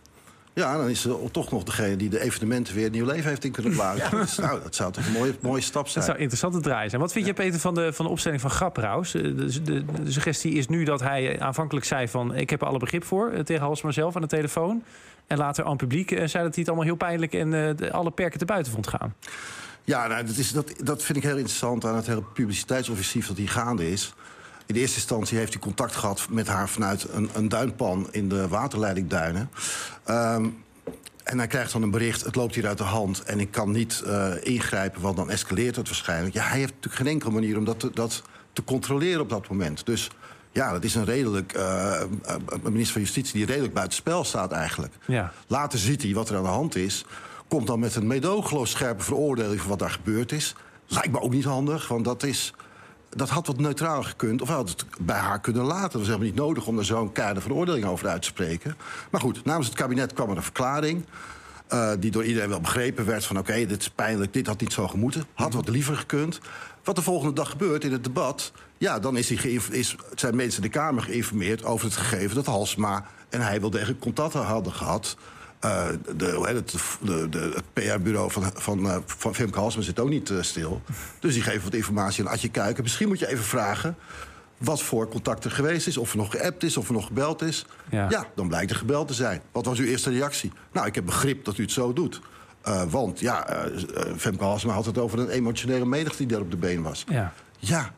Ja, 0.54 0.76
dan 0.76 0.88
is 0.88 1.00
ze 1.00 1.28
toch 1.30 1.50
nog 1.50 1.64
degene 1.64 1.96
die 1.96 2.08
de 2.08 2.20
evenementen 2.20 2.74
weer 2.74 2.90
nieuw 2.90 3.06
leven 3.06 3.28
heeft 3.28 3.44
in 3.44 3.52
kunnen 3.52 3.72
blazen. 3.72 4.04
Ja. 4.10 4.10
Dus, 4.10 4.36
nou, 4.36 4.62
dat 4.62 4.74
zou 4.74 4.92
toch 4.92 5.06
een 5.06 5.12
mooie, 5.12 5.34
mooie 5.40 5.60
stap 5.60 5.88
zijn. 5.88 5.94
Dat 5.94 6.04
zou 6.04 6.18
interessant 6.18 6.54
te 6.54 6.60
draaien 6.60 6.90
zijn. 6.90 7.02
Wat 7.02 7.12
vind 7.12 7.26
je, 7.26 7.32
Peter, 7.32 7.60
van 7.60 7.74
de, 7.74 7.92
van 7.92 8.04
de 8.04 8.10
opstelling 8.10 8.40
van 8.40 8.50
Grapperhaus? 8.50 9.14
Eh, 9.14 9.22
de, 9.22 9.62
de, 9.62 9.84
de, 9.84 10.12
suggestie 10.12 10.52
is 10.52 10.68
nu 10.68 10.84
dat 10.84 11.00
hij 11.00 11.40
aanvankelijk 11.40 11.86
zei 11.86 12.08
van... 12.08 12.34
ik 12.34 12.50
heb 12.50 12.60
er 12.60 12.66
alle 12.66 12.78
begrip 12.78 13.04
voor 13.04 13.30
eh, 13.30 13.40
tegen 13.40 13.62
Halsma 13.62 13.90
zelf 13.90 14.16
aan 14.16 14.22
de 14.22 14.28
telefoon. 14.28 14.82
En 15.26 15.38
later 15.38 15.64
aan 15.64 15.70
het 15.70 15.80
publiek 15.80 16.10
eh, 16.10 16.16
zei 16.16 16.44
dat 16.44 16.54
hij 16.54 16.64
het 16.64 16.68
allemaal 16.68 16.86
heel 16.86 16.96
pijnlijk... 16.96 17.34
en 17.34 17.76
alle 17.92 18.10
perken 18.10 18.38
te 18.38 18.44
buiten 18.44 18.72
vond 18.72 18.86
gaan. 18.86 19.14
Ja, 19.84 20.06
nou, 20.06 20.26
dat, 20.26 20.36
is, 20.36 20.52
dat, 20.52 20.72
dat 20.78 21.02
vind 21.02 21.18
ik 21.18 21.24
heel 21.24 21.36
interessant 21.36 21.84
aan 21.84 21.96
het 21.96 22.06
hele 22.06 22.22
publiciteitsoffensief 22.22 23.26
dat 23.26 23.36
hier 23.36 23.48
gaande 23.48 23.90
is. 23.90 24.14
In 24.66 24.74
de 24.74 24.80
eerste 24.80 24.96
instantie 24.96 25.38
heeft 25.38 25.52
hij 25.52 25.62
contact 25.62 25.96
gehad 25.96 26.26
met 26.30 26.46
haar 26.46 26.68
vanuit 26.68 27.06
een, 27.12 27.30
een 27.34 27.48
duinpan 27.48 28.08
in 28.10 28.28
de 28.28 28.48
waterleidingduinen. 28.48 29.50
Um, 30.08 30.64
en 31.24 31.38
hij 31.38 31.46
krijgt 31.46 31.72
dan 31.72 31.82
een 31.82 31.90
bericht, 31.90 32.24
het 32.24 32.34
loopt 32.34 32.54
hier 32.54 32.66
uit 32.66 32.78
de 32.78 32.84
hand... 32.84 33.22
en 33.22 33.40
ik 33.40 33.50
kan 33.50 33.70
niet 33.70 34.02
uh, 34.06 34.32
ingrijpen, 34.42 35.00
want 35.00 35.16
dan 35.16 35.30
escaleert 35.30 35.76
het 35.76 35.86
waarschijnlijk. 35.86 36.34
Ja, 36.34 36.42
hij 36.42 36.58
heeft 36.58 36.72
natuurlijk 36.74 37.02
geen 37.02 37.12
enkele 37.12 37.32
manier 37.32 37.58
om 37.58 37.64
dat 37.64 37.80
te, 37.80 37.90
dat 37.94 38.22
te 38.52 38.64
controleren 38.64 39.20
op 39.20 39.28
dat 39.28 39.48
moment. 39.48 39.86
Dus 39.86 40.10
ja, 40.52 40.72
dat 40.72 40.84
is 40.84 40.94
een 40.94 41.04
redelijk 41.04 41.56
uh, 41.56 42.02
minister 42.62 42.92
van 42.92 43.02
Justitie 43.02 43.32
die 43.32 43.46
redelijk 43.46 43.74
buitenspel 43.74 44.24
staat 44.24 44.52
eigenlijk. 44.52 44.94
Ja. 45.06 45.32
Later 45.46 45.78
ziet 45.78 46.02
hij 46.02 46.14
wat 46.14 46.28
er 46.28 46.36
aan 46.36 46.42
de 46.42 46.48
hand 46.48 46.76
is 46.76 47.04
komt 47.52 47.66
dan 47.66 47.80
met 47.80 47.94
een 47.94 48.06
medogeloos 48.06 48.70
scherpe 48.70 49.02
veroordeling 49.02 49.60
van 49.60 49.68
wat 49.68 49.78
daar 49.78 49.90
gebeurd 49.90 50.32
is. 50.32 50.54
Lijkt 50.86 51.12
me 51.12 51.20
ook 51.20 51.32
niet 51.32 51.44
handig, 51.44 51.88
want 51.88 52.04
dat 52.04 52.22
is. 52.22 52.54
Dat 53.08 53.28
had 53.28 53.46
wat 53.46 53.58
neutraal 53.58 54.02
gekund, 54.02 54.42
of 54.42 54.48
had 54.48 54.68
het 54.68 54.84
bij 55.00 55.18
haar 55.18 55.40
kunnen 55.40 55.62
laten. 55.62 55.82
Dat 55.82 55.92
was 55.92 56.06
helemaal 56.06 56.26
niet 56.26 56.34
nodig 56.34 56.66
om 56.66 56.78
er 56.78 56.84
zo'n 56.84 57.12
keiharde 57.12 57.40
veroordeling 57.40 57.84
over 57.84 58.08
uit 58.08 58.22
te 58.22 58.28
spreken. 58.28 58.76
Maar 59.10 59.20
goed, 59.20 59.44
namens 59.44 59.66
het 59.66 59.76
kabinet 59.76 60.12
kwam 60.12 60.30
er 60.30 60.36
een 60.36 60.42
verklaring. 60.42 61.04
Uh, 61.72 61.90
die 61.98 62.10
door 62.10 62.24
iedereen 62.24 62.48
wel 62.48 62.60
begrepen 62.60 63.06
werd 63.06 63.24
van 63.24 63.38
oké, 63.38 63.66
dit 63.66 63.80
is 63.80 63.90
pijnlijk, 63.90 64.32
dit 64.32 64.46
had 64.46 64.60
niet 64.60 64.72
zo 64.72 64.88
gemoeten. 64.88 65.24
Had 65.34 65.52
wat 65.52 65.68
liever 65.68 65.96
gekund. 65.96 66.40
Wat 66.84 66.96
de 66.96 67.02
volgende 67.02 67.34
dag 67.34 67.50
gebeurt 67.50 67.84
in 67.84 67.92
het 67.92 68.04
debat... 68.04 68.52
ja, 68.78 68.98
dan 68.98 69.16
is 69.16 69.30
is, 69.30 69.96
zijn 70.14 70.36
mensen 70.36 70.62
in 70.62 70.70
de 70.70 70.78
Kamer 70.78 71.02
geïnformeerd 71.02 71.64
over 71.64 71.86
het 71.86 71.96
gegeven... 71.96 72.34
dat 72.34 72.46
Halsma 72.46 73.06
en 73.28 73.40
hij 73.40 73.60
wel 73.60 73.70
degelijk 73.70 74.00
contact 74.00 74.32
hadden 74.32 74.72
gehad... 74.72 75.16
Uh, 75.64 75.86
de, 76.16 76.40
het, 76.44 76.74
de, 77.00 77.28
de, 77.28 77.38
het 77.54 77.72
PR-bureau 77.72 78.30
van, 78.30 78.50
van, 78.54 78.86
uh, 78.86 78.96
van 79.06 79.34
Femke 79.34 79.58
Halsman 79.58 79.84
zit 79.84 80.00
ook 80.00 80.08
niet 80.08 80.30
uh, 80.30 80.42
stil. 80.42 80.82
Dus 81.20 81.34
die 81.34 81.42
geven 81.42 81.62
wat 81.62 81.74
informatie 81.74 82.24
aan 82.24 82.32
Adje 82.32 82.48
Kuiken. 82.48 82.82
Misschien 82.82 83.08
moet 83.08 83.18
je 83.18 83.28
even 83.28 83.44
vragen 83.44 83.96
wat 84.58 84.82
voor 84.82 85.08
contact 85.08 85.44
er 85.44 85.50
geweest 85.50 85.86
is. 85.86 85.96
Of 85.96 86.10
er 86.10 86.16
nog 86.16 86.30
geappt 86.30 86.62
is, 86.62 86.76
of 86.76 86.88
er 86.88 86.94
nog 86.94 87.06
gebeld 87.06 87.42
is. 87.42 87.66
Ja. 87.90 88.06
ja, 88.10 88.26
dan 88.34 88.48
blijkt 88.48 88.70
er 88.70 88.76
gebeld 88.76 89.08
te 89.08 89.14
zijn. 89.14 89.40
Wat 89.52 89.64
was 89.64 89.78
uw 89.78 89.86
eerste 89.86 90.10
reactie? 90.10 90.52
Nou, 90.72 90.86
ik 90.86 90.94
heb 90.94 91.04
begrip 91.04 91.44
dat 91.44 91.58
u 91.58 91.62
het 91.62 91.72
zo 91.72 91.92
doet. 91.92 92.20
want 92.88 93.20
ja, 93.20 93.68
Femke 94.16 94.44
Halsma 94.44 94.72
had 94.72 94.86
het 94.86 94.98
over 94.98 95.18
een 95.18 95.28
emotionele 95.28 95.86
menigte 95.86 96.16
die 96.16 96.26
daar 96.26 96.40
op 96.40 96.50
de 96.50 96.56
been 96.56 96.82
was. 96.82 97.04
Ja, 97.08 97.32
ja 97.58 97.92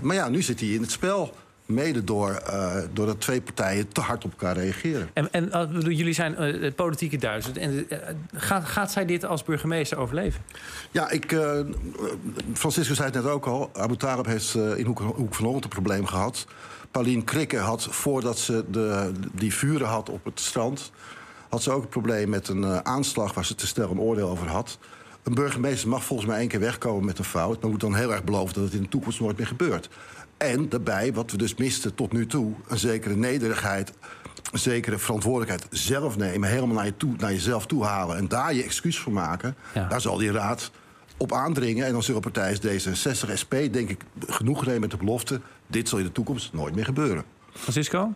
maar 0.00 0.16
ja, 0.16 0.28
nu 0.28 0.42
zit 0.42 0.60
hij 0.60 0.68
in 0.68 0.80
het 0.80 0.90
spel. 0.90 1.34
Mede 1.66 2.04
door, 2.04 2.42
uh, 2.50 2.76
doordat 2.92 3.20
twee 3.20 3.40
partijen 3.40 3.88
te 3.88 4.00
hard 4.00 4.24
op 4.24 4.30
elkaar 4.30 4.56
reageren. 4.56 5.10
En, 5.12 5.32
en 5.32 5.48
uh, 5.48 5.96
jullie 5.96 6.12
zijn 6.12 6.36
uh, 6.38 6.72
politieke 6.74 7.16
duizend. 7.16 7.56
En, 7.56 7.86
gaat, 8.34 8.64
gaat 8.64 8.92
zij 8.92 9.06
dit 9.06 9.24
als 9.24 9.44
burgemeester 9.44 9.98
overleven? 9.98 10.40
Ja, 10.90 11.10
ik, 11.10 11.36
Francisco 12.52 12.94
zei 12.94 13.10
het 13.10 13.22
net 13.22 13.32
ook 13.32 13.46
al. 13.46 13.70
Abu 13.72 13.96
Talib 13.96 14.26
heeft 14.26 14.54
in 14.54 14.86
Hoek, 14.86 14.98
Hoek 14.98 15.34
van 15.34 15.44
Holland 15.44 15.64
een 15.64 15.70
probleem 15.70 16.06
gehad. 16.06 16.46
Pauline 16.90 17.24
Krikke 17.24 17.58
had, 17.58 17.82
voordat 17.90 18.38
ze 18.38 18.64
de, 18.70 19.12
die 19.32 19.54
vuren 19.54 19.88
had 19.88 20.08
op 20.08 20.24
het 20.24 20.40
strand... 20.40 20.92
had 21.48 21.62
ze 21.62 21.70
ook 21.70 21.82
een 21.82 21.88
probleem 21.88 22.28
met 22.28 22.48
een 22.48 22.84
aanslag 22.84 23.34
waar 23.34 23.44
ze 23.44 23.54
te 23.54 23.66
snel 23.66 23.90
een 23.90 24.00
oordeel 24.00 24.28
over 24.28 24.48
had. 24.48 24.78
Een 25.22 25.34
burgemeester 25.34 25.88
mag 25.88 26.04
volgens 26.04 26.28
mij 26.28 26.38
één 26.38 26.48
keer 26.48 26.60
wegkomen 26.60 27.04
met 27.04 27.18
een 27.18 27.24
fout... 27.24 27.60
maar 27.60 27.70
moet 27.70 27.80
dan 27.80 27.94
heel 27.94 28.12
erg 28.12 28.24
beloven 28.24 28.54
dat 28.54 28.64
het 28.64 28.72
in 28.72 28.82
de 28.82 28.88
toekomst 28.88 29.20
nooit 29.20 29.36
meer 29.36 29.46
gebeurt. 29.46 29.88
En 30.36 30.68
daarbij, 30.68 31.12
wat 31.12 31.30
we 31.30 31.36
dus 31.36 31.54
misten 31.54 31.94
tot 31.94 32.12
nu 32.12 32.26
toe, 32.26 32.54
een 32.68 32.78
zekere 32.78 33.16
nederigheid 33.16 33.92
een 34.52 34.58
zekere 34.58 34.98
verantwoordelijkheid 34.98 35.66
zelf 35.70 36.16
nemen, 36.16 36.48
helemaal 36.48 36.74
naar, 36.74 36.84
je 36.84 36.96
toe, 36.96 37.14
naar 37.18 37.32
jezelf 37.32 37.66
toe 37.66 37.84
halen 37.84 38.16
en 38.16 38.28
daar 38.28 38.54
je 38.54 38.62
excuus 38.62 38.98
voor 38.98 39.12
maken, 39.12 39.56
daar 39.72 40.00
zal 40.00 40.16
die 40.16 40.32
raad 40.32 40.70
op 41.16 41.32
aandringen. 41.32 41.86
En 41.86 41.92
dan 41.92 42.02
zullen 42.02 42.20
partijen 42.20 42.60
D66, 42.60 43.32
SP, 43.42 43.54
denk 43.70 43.88
ik, 43.88 44.00
genoeg 44.26 44.64
nemen 44.66 44.80
met 44.80 44.90
de 44.90 44.96
belofte: 44.96 45.40
dit 45.66 45.88
zal 45.88 45.98
in 45.98 46.04
de 46.04 46.12
toekomst 46.12 46.52
nooit 46.52 46.74
meer 46.74 46.84
gebeuren. 46.84 47.24
Francisco? 47.52 48.14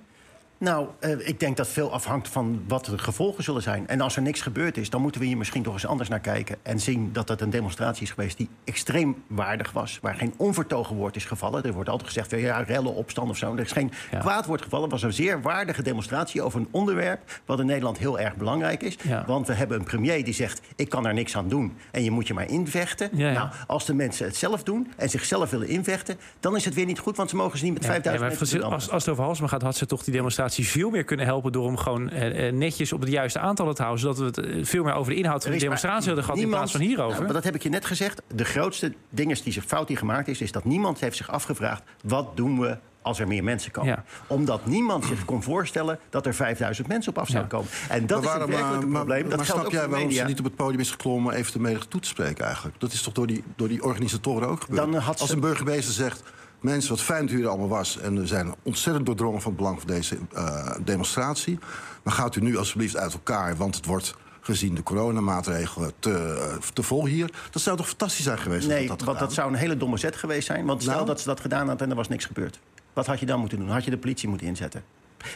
Nou, 0.58 0.88
uh, 1.00 1.28
ik 1.28 1.40
denk 1.40 1.56
dat 1.56 1.68
veel 1.68 1.92
afhangt 1.92 2.28
van 2.28 2.62
wat 2.68 2.84
de 2.84 2.98
gevolgen 2.98 3.44
zullen 3.44 3.62
zijn. 3.62 3.88
En 3.88 4.00
als 4.00 4.16
er 4.16 4.22
niks 4.22 4.40
gebeurd 4.40 4.76
is, 4.76 4.90
dan 4.90 5.00
moeten 5.00 5.20
we 5.20 5.26
hier 5.26 5.36
misschien 5.36 5.62
toch 5.62 5.72
eens 5.72 5.86
anders 5.86 6.08
naar 6.08 6.20
kijken. 6.20 6.56
En 6.62 6.80
zien 6.80 7.12
dat 7.12 7.28
het 7.28 7.40
een 7.40 7.50
demonstratie 7.50 8.02
is 8.02 8.10
geweest 8.10 8.36
die 8.36 8.48
extreem 8.64 9.22
waardig 9.26 9.72
was. 9.72 9.98
Waar 10.02 10.14
geen 10.14 10.34
onvertogen 10.36 10.96
woord 10.96 11.16
is 11.16 11.24
gevallen. 11.24 11.64
Er 11.64 11.72
wordt 11.72 11.88
altijd 11.88 12.08
gezegd, 12.08 12.30
ja, 12.30 12.60
rellen, 12.60 12.94
opstand 12.94 13.30
of 13.30 13.36
zo. 13.36 13.52
Er 13.52 13.60
is 13.60 13.72
geen 13.72 13.92
kwaad 14.18 14.46
woord 14.46 14.62
gevallen. 14.62 14.84
Het 14.84 14.92
was 14.92 15.02
een 15.02 15.12
zeer 15.12 15.42
waardige 15.42 15.82
demonstratie 15.82 16.42
over 16.42 16.60
een 16.60 16.68
onderwerp... 16.70 17.40
wat 17.44 17.60
in 17.60 17.66
Nederland 17.66 17.98
heel 17.98 18.18
erg 18.18 18.36
belangrijk 18.36 18.82
is. 18.82 18.96
Want 19.26 19.46
we 19.46 19.52
hebben 19.52 19.78
een 19.78 19.84
premier 19.84 20.24
die 20.24 20.34
zegt, 20.34 20.60
ik 20.76 20.88
kan 20.88 21.06
er 21.06 21.14
niks 21.14 21.36
aan 21.36 21.48
doen. 21.48 21.76
En 21.90 22.04
je 22.04 22.10
moet 22.10 22.26
je 22.26 22.34
maar 22.34 22.48
invechten. 22.48 23.10
Nou, 23.12 23.48
als 23.66 23.84
de 23.86 23.94
mensen 23.94 24.26
het 24.26 24.36
zelf 24.36 24.62
doen 24.62 24.92
en 24.96 25.10
zichzelf 25.10 25.50
willen 25.50 25.68
invechten... 25.68 26.16
dan 26.40 26.56
is 26.56 26.64
het 26.64 26.74
weer 26.74 26.86
niet 26.86 26.98
goed, 26.98 27.16
want 27.16 27.30
ze 27.30 27.36
mogen 27.36 27.58
ze 27.58 27.64
niet 27.64 27.74
met 27.74 27.84
5000 27.84 28.38
mensen... 28.38 28.62
Als, 28.62 28.90
als 28.90 29.04
het 29.04 29.12
over 29.12 29.24
Halsma 29.24 29.46
gaat, 29.46 29.62
had 29.62 29.76
ze 29.76 29.86
toch 29.86 30.04
die 30.04 30.12
demonstratie 30.12 30.45
veel 30.54 30.90
meer 30.90 31.04
kunnen 31.04 31.26
helpen 31.26 31.52
door 31.52 31.66
hem 31.66 31.76
gewoon 31.76 32.10
eh, 32.10 32.46
eh, 32.48 32.54
netjes 32.54 32.92
op 32.92 33.00
het 33.00 33.10
juiste 33.10 33.38
aantal 33.38 33.74
te 33.74 33.82
houden. 33.82 34.02
Zodat 34.02 34.18
we 34.18 34.24
het 34.24 34.38
eh, 34.38 34.64
veel 34.64 34.84
meer 34.84 34.94
over 34.94 35.12
de 35.12 35.18
inhoud 35.18 35.42
van 35.42 35.52
de 35.52 35.58
demonstratie 35.58 36.06
hadden 36.06 36.24
gehad 36.24 36.40
in 36.40 36.48
plaats 36.48 36.72
van 36.72 36.80
hierover. 36.80 37.12
Nou, 37.12 37.24
maar 37.24 37.32
dat 37.32 37.44
heb 37.44 37.54
ik 37.54 37.62
je 37.62 37.68
net 37.68 37.84
gezegd. 37.84 38.22
De 38.34 38.44
grootste 38.44 38.92
ding 39.10 39.38
die 39.38 39.52
zich 39.52 39.64
fout 39.64 39.86
die 39.86 39.96
gemaakt 39.96 40.28
is, 40.28 40.40
is 40.40 40.52
dat 40.52 40.64
niemand 40.64 41.00
heeft 41.00 41.16
zich 41.16 41.30
afgevraagd: 41.30 41.82
wat 42.02 42.36
doen 42.36 42.60
we 42.60 42.78
als 43.02 43.18
er 43.18 43.28
meer 43.28 43.44
mensen 43.44 43.70
komen? 43.70 43.90
Ja. 43.90 44.04
Omdat 44.26 44.66
niemand 44.66 45.04
zich 45.04 45.24
kon 45.24 45.42
voorstellen 45.42 45.98
dat 46.10 46.26
er 46.26 46.34
5000 46.34 46.88
mensen 46.88 47.12
op 47.12 47.18
af 47.18 47.28
zouden 47.28 47.50
Ja. 47.52 47.56
komen. 47.58 47.72
En 47.88 48.06
dat 48.06 48.22
Maar 48.24 48.34
is 48.34 48.40
het 48.40 48.50
werkelijke 48.50 48.86
maar, 48.86 48.96
probleem. 49.04 49.28
Dat 49.28 49.36
maar 49.36 49.46
geldt 49.46 49.60
snap 49.60 49.64
ook 49.64 49.80
jij 49.80 49.88
waarom 49.88 50.10
ze 50.10 50.24
niet 50.24 50.38
op 50.38 50.44
het 50.44 50.54
podium 50.56 50.80
is 50.80 50.90
geklommen... 50.90 51.34
even 51.34 51.52
de 51.52 51.60
menigte 51.60 51.88
toe 51.88 52.00
te 52.00 52.08
spreken 52.08 52.44
eigenlijk? 52.44 52.80
Dat 52.80 52.92
is 52.92 53.02
toch 53.02 53.14
door 53.14 53.26
die, 53.26 53.44
door 53.56 53.68
die 53.68 53.82
organisatoren 53.82 54.48
ook 54.48 54.60
gebeurd? 54.60 54.92
Dan 54.92 54.94
had 55.00 55.16
ze- 55.16 55.22
Als 55.22 55.30
een 55.32 55.40
burgemeester 55.40 55.94
zegt... 55.94 56.22
mensen, 56.66 56.90
wat 56.90 57.02
fijn 57.02 57.26
dat 57.26 57.34
u 57.34 57.42
er 57.42 57.48
allemaal 57.48 57.68
was... 57.68 57.98
en 57.98 58.20
we 58.20 58.26
zijn 58.26 58.54
ontzettend 58.62 59.06
doordrongen 59.06 59.40
van 59.40 59.50
het 59.50 59.60
belang 59.60 59.78
van 59.78 59.88
deze 59.88 60.18
eh, 60.32 60.70
demonstratie... 60.84 61.58
maar 62.02 62.14
gaat 62.14 62.36
u 62.36 62.40
nu 62.40 62.56
alsjeblieft 62.56 62.96
uit 62.96 63.12
elkaar... 63.12 63.56
want 63.56 63.76
het 63.76 63.86
wordt 63.86 64.14
gezien 64.40 64.74
de 64.74 64.82
coronamaatregelen 64.82 65.92
te, 65.98 66.48
eh, 66.50 66.68
te 66.72 66.82
vol 66.82 67.06
hier. 67.06 67.30
Dat 67.50 67.62
zou 67.62 67.76
toch 67.76 67.88
fantastisch 67.88 68.24
zijn 68.24 68.38
geweest? 68.38 68.68
Nee, 68.68 68.86
dat 68.86 69.02
want 69.02 69.18
dat 69.18 69.32
zou 69.32 69.48
een 69.48 69.58
hele 69.58 69.76
domme 69.76 69.96
zet 69.96 70.16
geweest 70.16 70.46
zijn. 70.46 70.66
Want 70.66 70.82
stel 70.82 70.94
Nou? 70.94 71.06
dat 71.06 71.20
ze 71.20 71.26
dat 71.26 71.40
gedaan 71.40 71.68
had 71.68 71.82
en 71.82 71.90
er 71.90 71.96
was 71.96 72.08
niks 72.08 72.24
gebeurd. 72.24 72.60
Wat 72.92 73.06
had 73.06 73.20
je 73.20 73.26
dan 73.26 73.40
moeten 73.40 73.58
doen? 73.58 73.68
Had 73.68 73.84
je 73.84 73.90
de 73.90 73.98
politie 73.98 74.28
moeten 74.28 74.46
inzetten? 74.46 74.84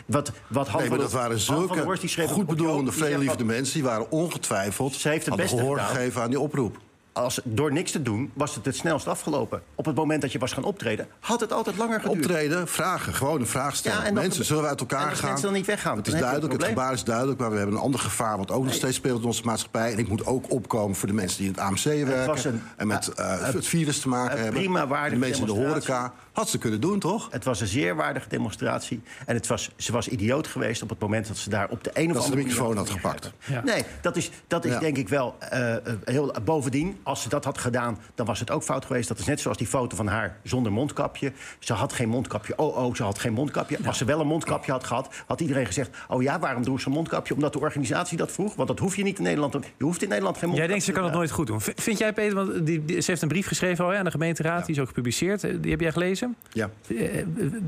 Wat, 0.06 0.32
wat 0.48 0.68
Han 0.68 0.80
Nee, 0.80 0.90
maar 0.90 0.98
dat 0.98 1.12
waren 1.12 1.38
zulke 1.38 1.98
goed 2.28 2.46
bedoelende, 2.46 2.92
vredelievende 2.92 3.44
mensen... 3.44 3.74
die 3.74 3.82
waren 3.82 4.10
ongetwijfeld, 4.10 4.94
Ze 4.94 5.08
heeft 5.08 5.26
het 5.26 5.28
hadden 5.28 5.46
beste 5.46 5.60
gehoor 5.60 5.78
gegeven 5.78 6.22
aan 6.22 6.30
die 6.30 6.40
oproep. 6.40 6.78
Als, 7.12 7.40
door 7.44 7.72
niks 7.72 7.90
te 7.90 8.02
doen 8.02 8.30
was 8.34 8.54
het 8.54 8.64
het 8.64 8.76
snelst 8.76 9.06
afgelopen. 9.06 9.62
Op 9.74 9.84
het 9.84 9.94
moment 9.94 10.22
dat 10.22 10.32
je 10.32 10.38
was 10.38 10.52
gaan 10.52 10.64
optreden, 10.64 11.06
had 11.20 11.40
het 11.40 11.52
altijd 11.52 11.76
langer 11.76 12.00
geduurd. 12.00 12.24
Optreden, 12.24 12.68
vragen, 12.68 13.14
gewoon 13.14 13.40
een 13.40 13.46
vraag 13.46 13.76
stellen. 13.76 14.04
Ja, 14.04 14.12
mensen, 14.12 14.44
zullen 14.44 14.62
we 14.62 14.68
uit 14.68 14.80
elkaar 14.80 15.10
en 15.10 15.16
gaan? 15.16 15.28
mensen 15.28 15.44
dan 15.46 15.54
niet 15.56 15.66
weggaan, 15.66 15.96
Het 15.96 16.06
is 16.06 16.12
duidelijk, 16.12 16.52
het 16.52 16.64
gebaar 16.64 16.92
is 16.92 17.04
duidelijk... 17.04 17.38
maar 17.40 17.50
we 17.50 17.56
hebben 17.56 17.74
een 17.74 17.80
ander 17.82 18.00
gevaar 18.00 18.36
wat 18.36 18.50
ook 18.50 18.64
nog 18.64 18.74
steeds 18.74 18.96
speelt 18.96 19.20
in 19.20 19.26
onze 19.26 19.42
maatschappij. 19.44 19.92
En 19.92 19.98
ik 19.98 20.08
moet 20.08 20.26
ook 20.26 20.50
opkomen 20.52 20.96
voor 20.96 21.08
de 21.08 21.14
mensen 21.14 21.38
die 21.38 21.46
in 21.46 21.52
het 21.52 21.60
AMC 21.62 21.82
werken... 21.84 22.26
was 22.26 22.44
een- 22.44 22.62
en 22.76 22.86
met 22.86 23.08
eh, 23.08 23.42
het 23.52 23.66
virus 23.66 24.00
te 24.00 24.08
maken 24.08 24.36
een 24.36 24.42
hebben. 24.42 24.60
prima 24.60 24.86
waardige 24.86 25.14
de 25.14 25.20
mensen 25.26 25.40
in 25.40 25.46
de 25.46 25.52
demonstratie. 25.52 25.92
horeca. 25.94 26.14
Had 26.32 26.48
ze 26.48 26.58
kunnen 26.58 26.80
doen, 26.80 26.98
toch? 26.98 27.28
Het 27.30 27.44
was 27.44 27.60
een 27.60 27.66
zeer 27.66 27.96
waardige 27.96 28.28
demonstratie. 28.28 29.02
En 29.26 29.34
het 29.34 29.46
was, 29.46 29.70
ze 29.76 29.92
was 29.92 30.08
idioot 30.08 30.46
geweest 30.46 30.82
op 30.82 30.88
het 30.88 30.98
moment 30.98 31.26
dat 31.28 31.36
ze 31.36 31.50
daar 31.50 31.68
op 31.68 31.84
de 31.84 31.90
een 31.94 32.08
of 32.08 32.14
Dat 32.14 32.24
ze 32.24 32.30
de 32.30 32.36
andere 32.36 32.54
microfoon 32.54 32.76
had 32.76 32.90
gepakt. 32.90 33.32
Nee, 33.64 33.84
dat 34.00 34.16
is, 34.16 34.30
dat 34.46 34.64
is 34.64 34.72
Ja. 34.72 34.78
denk 34.78 34.96
ik 34.96 35.08
wel 35.08 35.36
eh, 35.38 35.74
eh, 35.76 35.80
heel... 36.04 36.34
Bovendien, 36.44 36.98
als 37.02 37.22
ze 37.22 37.28
dat 37.28 37.44
had 37.44 37.58
gedaan, 37.58 37.98
dan 38.14 38.26
was 38.26 38.40
het 38.40 38.50
ook 38.50 38.62
fout 38.62 38.84
geweest. 38.84 39.08
Dat 39.08 39.18
is 39.18 39.26
net 39.26 39.40
zoals 39.40 39.56
die 39.56 39.66
foto 39.66 39.96
van 39.96 40.06
haar 40.06 40.36
zonder 40.42 40.72
mondkapje. 40.72 41.32
Ze 41.58 41.72
had 41.72 41.92
geen 41.92 42.08
mondkapje. 42.08 42.56
Oh, 42.58 42.76
oh, 42.76 42.94
ze 42.94 43.02
had 43.02 43.18
geen 43.18 43.32
mondkapje. 43.32 43.78
Als 43.86 43.98
ze 43.98 44.04
wel 44.04 44.20
een 44.20 44.26
mondkapje 44.26 44.72
had 44.72 44.84
gehad, 44.84 45.14
had 45.26 45.40
iedereen 45.40 45.66
gezegd... 45.66 45.96
oh 46.08 46.22
ja, 46.22 46.38
waarom 46.38 46.62
droeg 46.62 46.80
ze 46.80 46.86
een 46.86 46.92
mondkapje? 46.92 47.34
Omdat 47.34 47.52
de 47.52 47.60
organisatie 47.60 48.16
dat 48.16 48.32
vroeg. 48.32 48.54
Want 48.54 48.68
dat 48.68 48.78
hoef 48.78 48.96
je 48.96 49.02
niet 49.02 49.18
in 49.18 49.24
Nederland. 49.24 49.52
Je 49.52 49.84
hoeft 49.84 50.02
in 50.02 50.08
Nederland 50.08 50.38
geen 50.38 50.48
mondkapje 50.48 50.56
Jij 50.58 50.66
denkt 50.66 50.84
ze 50.84 50.92
kan 50.92 51.04
het 51.04 51.12
nooit 51.12 51.30
goed 51.30 51.46
doen. 51.46 51.60
Vind 51.60 51.98
jij, 51.98 52.12
Peter, 52.12 52.34
want 52.34 52.66
die, 52.66 52.84
die- 52.84 53.00
ze 53.00 53.10
heeft 53.10 53.22
een 53.22 53.28
brief 53.28 53.46
geschreven 53.46 53.84
al 53.84 53.90
hè, 53.90 53.96
aan 53.98 54.04
de 54.04 54.10
gemeenteraad, 54.10 54.66
die 54.66 54.74
is 54.74 54.80
ook 54.80 54.86
gepubliceerd. 54.88 55.44
Eh, 55.44 55.54
Die 55.60 55.70
heb 55.70 55.80
jij 55.80 55.92
gelezen? 55.92 56.36
Ja. 56.52 56.70
Eh, 56.88 56.96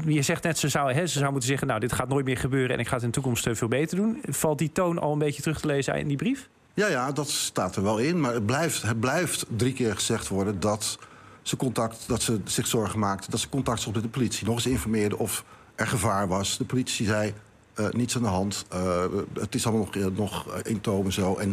Je 0.06 0.22
zegt 0.22 0.42
net, 0.42 0.58
ze 0.58 0.68
zou, 0.68 0.92
hè, 0.92 1.06
ze 1.06 1.18
zou 1.18 1.30
moeten 1.30 1.48
zeggen... 1.48 1.66
nou, 1.66 1.80
dit 1.80 1.92
gaat 1.92 2.08
nooit 2.08 2.24
meer 2.24 2.36
gebeuren 2.36 2.70
en 2.74 2.78
ik 2.78 2.86
ga 2.88 2.94
het 2.94 3.02
in 3.02 3.08
de 3.08 3.14
toekomst 3.14 3.46
eh, 3.46 3.54
veel 3.54 3.68
beter 3.68 3.96
doen. 3.96 4.20
Valt 4.28 4.58
die 4.58 4.72
toon 4.72 4.98
al 4.98 5.12
een 5.12 5.18
beetje 5.18 5.42
terug 5.42 5.60
te 5.60 5.66
lezen 5.66 5.94
in 5.94 6.08
die 6.08 6.16
brief? 6.16 6.48
Ja, 6.74 6.86
ja, 6.86 7.12
dat 7.12 7.28
staat 7.28 7.76
er 7.76 7.82
wel 7.82 7.98
in. 7.98 8.20
Maar 8.20 8.34
het 8.34 8.46
blijft, 8.46 8.82
het 8.82 9.00
blijft 9.00 9.46
drie 9.56 9.72
keer 9.72 9.94
gezegd 9.94 10.28
worden 10.28 10.60
dat 10.60 10.98
ze, 11.42 11.56
contact, 11.56 12.04
dat 12.06 12.22
ze 12.22 12.40
zich 12.44 12.66
zorgen 12.66 12.98
maakte... 12.98 13.30
dat 13.30 13.40
ze 13.40 13.48
contact 13.48 13.80
zocht 13.80 13.94
met 13.94 14.04
de 14.04 14.10
politie. 14.10 14.46
Nog 14.46 14.54
eens 14.54 14.66
informeerde 14.66 15.18
of 15.18 15.44
er 15.74 15.86
gevaar 15.86 16.28
was. 16.28 16.58
De 16.58 16.64
politie 16.64 17.06
zei, 17.06 17.34
eh, 17.74 17.88
niets 17.90 18.16
aan 18.16 18.22
de 18.22 18.28
hand. 18.28 18.64
Eh, 18.68 19.04
het 19.32 19.54
is 19.54 19.66
allemaal 19.66 19.84
nog, 19.84 19.96
eh, 19.96 20.06
nog 20.16 20.56
in 20.62 20.80
toom 20.80 21.04
en 21.04 21.12
zo. 21.12 21.36
En 21.36 21.48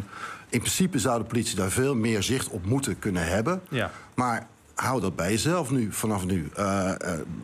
in 0.49 0.59
principe 0.59 0.99
zou 0.99 1.21
de 1.21 1.27
politie 1.27 1.55
daar 1.55 1.71
veel 1.71 1.95
meer 1.95 2.23
zicht 2.23 2.49
op 2.49 2.65
moeten 2.65 2.99
kunnen 2.99 3.27
hebben. 3.27 3.61
Ja. 3.69 3.91
Maar 4.15 4.47
hou 4.79 5.01
dat 5.01 5.15
bij 5.15 5.29
jezelf 5.29 5.71
nu, 5.71 5.91
vanaf 5.91 6.25
nu. 6.25 6.50
Eh, 6.55 6.91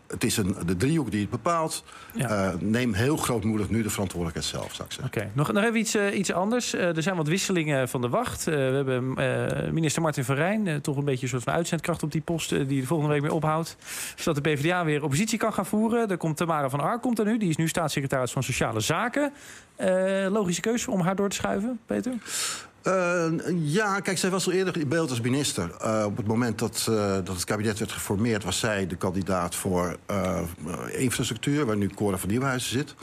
het 0.08 0.24
is 0.24 0.38
een, 0.38 0.56
de 0.66 0.78
driehoek 0.78 1.12
die 1.12 1.22
het 1.22 1.30
bepaalt. 1.30 1.84
Ja. 2.14 2.30
Eh, 2.30 2.54
neem 2.60 2.94
heel 2.94 3.18
grootmoedig 3.18 3.70
nu 3.70 3.84
de 3.84 3.90
verantwoordelijkheid 3.90 4.54
zelf, 4.56 4.74
zou 4.74 4.88
ik 4.88 4.94
zeggen. 4.94 5.22
Oké, 5.22 5.32
nog, 5.34 5.52
nog 5.52 5.64
even 5.64 5.80
iets, 5.80 5.96
iets 5.96 6.32
anders. 6.32 6.74
Er 6.74 7.04
zijn 7.04 7.16
wat 7.16 7.28
wisselingen 7.28 7.90
van 7.90 8.02
de 8.02 8.10
wacht. 8.10 8.44
We 8.44 8.52
hebben 8.52 9.14
minister 9.74 10.02
Martin 10.02 10.24
van 10.24 10.36
Rijn, 10.36 10.82
toch 10.82 10.98
een 10.98 11.06
beetje 11.06 11.24
een 11.24 11.30
soort 11.30 11.44
van 11.44 11.54
uitzendkracht 11.54 12.04
op 12.04 12.12
die 12.12 12.22
post... 12.22 12.50
die 12.50 12.82
de 12.82 12.88
volgende 12.88 13.14
week 13.14 13.22
weer 13.22 13.34
ophoudt. 13.34 13.78
Zodat 14.16 14.44
de 14.44 14.50
PvdA 14.50 14.86
weer 14.86 15.04
oppositie 15.04 15.38
kan 15.38 15.54
gaan 15.54 15.66
voeren. 15.66 16.10
Er 16.10 16.18
komt 16.18 16.38
Tamara 16.38 16.70
van 16.70 16.80
Ark 16.80 17.02
komt 17.02 17.20
er 17.20 17.26
nu. 17.26 17.38
Die 17.38 17.50
is 17.50 17.56
nu 17.56 17.68
staatssecretaris 17.68 18.32
van 18.32 18.44
Sociale 18.44 18.80
Zaken. 18.80 19.34
Logische 20.30 20.62
keuze 20.62 20.92
om 20.92 21.02
haar 21.02 21.16
door 21.16 21.30
te 21.30 21.36
schuiven, 21.36 21.80
Peter? 21.86 22.14
Eh, 22.86 23.28
ja, 23.64 24.00
kijk, 24.00 24.18
zij 24.18 24.30
was 24.30 24.46
al 24.46 24.52
eerder 24.52 24.78
in 24.78 24.88
beeld 24.88 25.10
als 25.10 25.22
minister. 25.22 25.76
Eh, 25.82 26.04
op 26.06 26.18
het 26.18 26.28
moment 26.28 26.60
dat, 26.60 26.86
eh, 26.90 27.14
dat 27.14 27.28
het 27.28 27.44
kabinet 27.44 27.80
werd 27.80 27.92
geformeerd... 27.92 28.44
was 28.44 28.60
zij 28.60 28.88
de 28.88 28.96
kandidaat 28.96 29.56
voor 29.56 29.98
infrastructuur... 30.92 31.66
waar 31.66 31.78
nu 31.78 31.90
Cora 31.90 32.18
van 32.18 32.30
Nieuwenhuizen 32.30 32.70
zit. 32.70 32.96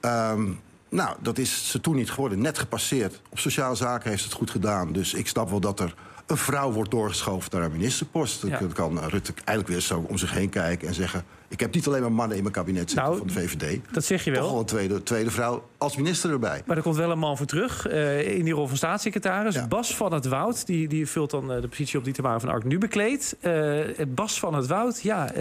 Ehm, 0.00 0.50
nou, 0.88 1.16
dat 1.20 1.38
is 1.38 1.70
ze 1.70 1.80
toen 1.80 1.96
niet 1.96 2.10
geworden. 2.10 2.40
Net 2.40 2.58
gepasseerd. 2.58 3.20
Op 3.30 3.38
sociale 3.38 3.74
zaken 3.74 4.08
heeft 4.10 4.22
ze 4.22 4.28
het 4.28 4.38
goed 4.38 4.50
gedaan. 4.50 4.92
Dus 4.92 5.14
ik 5.14 5.28
snap 5.28 5.50
wel 5.50 5.60
dat 5.60 5.80
er 5.80 5.94
een 6.26 6.36
vrouw 6.36 6.72
wordt 6.72 6.90
doorgeschoven 6.90 7.50
naar 7.52 7.60
haar 7.60 7.70
ministerpost. 7.70 8.42
Ja. 8.42 8.58
Dan 8.58 8.72
kan 8.72 8.98
Rutte 8.98 9.32
eigenlijk 9.34 9.68
weer 9.68 9.80
zo 9.80 10.04
om 10.08 10.18
zich 10.18 10.32
heen 10.32 10.48
kijken 10.48 10.88
en 10.88 10.94
zeggen... 10.94 11.24
ik 11.48 11.60
heb 11.60 11.74
niet 11.74 11.86
alleen 11.86 12.00
maar 12.00 12.12
mannen 12.12 12.36
in 12.36 12.42
mijn 12.42 12.54
kabinet 12.54 12.90
zitten 12.90 13.04
Nou, 13.04 13.16
van 13.18 13.26
de 13.26 13.32
VVD. 13.32 13.80
Dat 13.92 14.04
zeg 14.04 14.24
je 14.24 14.32
Toch 14.32 14.42
wel. 14.42 14.50
al 14.50 14.58
een 14.58 14.64
tweede, 14.66 15.02
tweede 15.02 15.30
vrouw 15.30 15.68
als 15.78 15.96
minister 15.96 16.30
erbij. 16.30 16.62
Maar 16.66 16.76
er 16.76 16.82
komt 16.82 16.96
wel 16.96 17.10
een 17.10 17.18
man 17.18 17.36
voor 17.36 17.46
terug 17.46 17.86
eh, 17.86 18.36
in 18.36 18.44
die 18.44 18.54
rol 18.54 18.66
van 18.66 18.76
staatssecretaris. 18.76 19.54
Ja. 19.54 19.66
Bas 19.66 19.96
van 19.96 20.12
het 20.12 20.26
Woud, 20.26 20.66
die, 20.66 20.88
die 20.88 21.06
vult 21.06 21.30
dan 21.30 21.52
eh, 21.52 21.60
de 21.60 21.68
positie 21.68 21.98
op 21.98 22.04
die 22.04 22.12
Tamara 22.14 22.40
van 22.40 22.48
Ark 22.48 22.64
nu 22.64 22.78
bekleedt. 22.78 23.36
Eh, 23.40 23.78
Bas 24.08 24.38
van 24.38 24.54
het 24.54 24.66
Woud, 24.66 25.00
ja, 25.02 25.32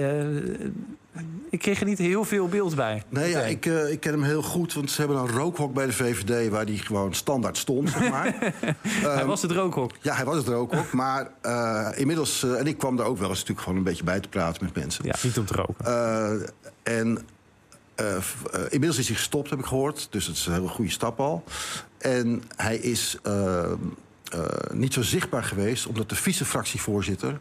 ik 1.50 1.60
kreeg 1.60 1.80
er 1.80 1.86
niet 1.86 1.98
heel 1.98 2.24
veel 2.24 2.48
beeld 2.48 2.76
bij. 2.76 3.04
Nee, 3.10 3.30
ja, 3.30 3.40
ik, 3.40 3.66
eh, 3.66 3.92
ik 3.92 4.00
ken 4.00 4.12
hem 4.12 4.24
heel 4.24 4.42
goed, 4.42 4.74
want 4.74 4.92
ze 4.92 5.02
hebben 5.02 5.18
een 5.18 5.30
rookhok 5.30 5.74
bij 5.74 5.86
de 5.86 5.94
VVD... 5.94 6.50
waar 6.50 6.66
die 6.66 6.80
gewoon 6.80 7.14
standaard 7.14 7.58
stond, 7.58 7.90
zeg 7.90 8.10
maar. 8.10 8.54
Hij 9.18 9.26
was 9.26 9.42
het 9.42 9.52
rookhok. 9.52 9.92
ja, 10.02 10.16
hij 10.16 10.26
was 10.26 10.38
het 10.38 10.48
rookhok, 10.48 10.92
maar 10.92 11.32
eh, 11.42 11.90
inmiddels... 11.96 12.44
eh, 12.44 12.60
en 12.60 12.68
ik 12.68 12.78
kwam 12.78 12.96
daar 12.96 13.06
ook 13.06 13.18
wel 13.18 13.30
eens 13.30 13.40
natuurlijk 13.40 13.66
gewoon 13.66 13.78
een 13.78 13.86
beetje 13.86 14.04
bij 14.04 14.20
te 14.20 14.30
praten 14.30 14.64
met 14.66 14.76
mensen. 14.76 15.06
Ja, 15.06 15.16
niet 15.22 15.38
om 15.38 15.46
te 15.46 15.54
roken. 15.54 15.86
Eh, 15.86 17.00
en 17.00 17.28
inmiddels 18.70 18.98
is 18.98 19.08
hij 19.08 19.16
gestopt, 19.16 19.50
heb 19.50 19.60
ik 19.60 19.66
gehoord. 19.66 20.08
Dus 20.10 20.26
dat 20.26 20.36
is 20.36 20.46
een 20.46 20.54
hele 20.54 20.68
goede 20.68 20.92
stap 20.92 21.20
al. 21.20 21.44
En 21.98 22.44
hij 22.56 22.78
is 22.78 23.18
eh, 23.24 23.64
eh, 23.64 23.72
niet 24.72 24.94
zo 24.94 25.02
zichtbaar 25.02 25.44
geweest... 25.44 25.86
omdat 25.86 26.10
de 26.10 26.16
vice-fractievoorzitter... 26.16 27.40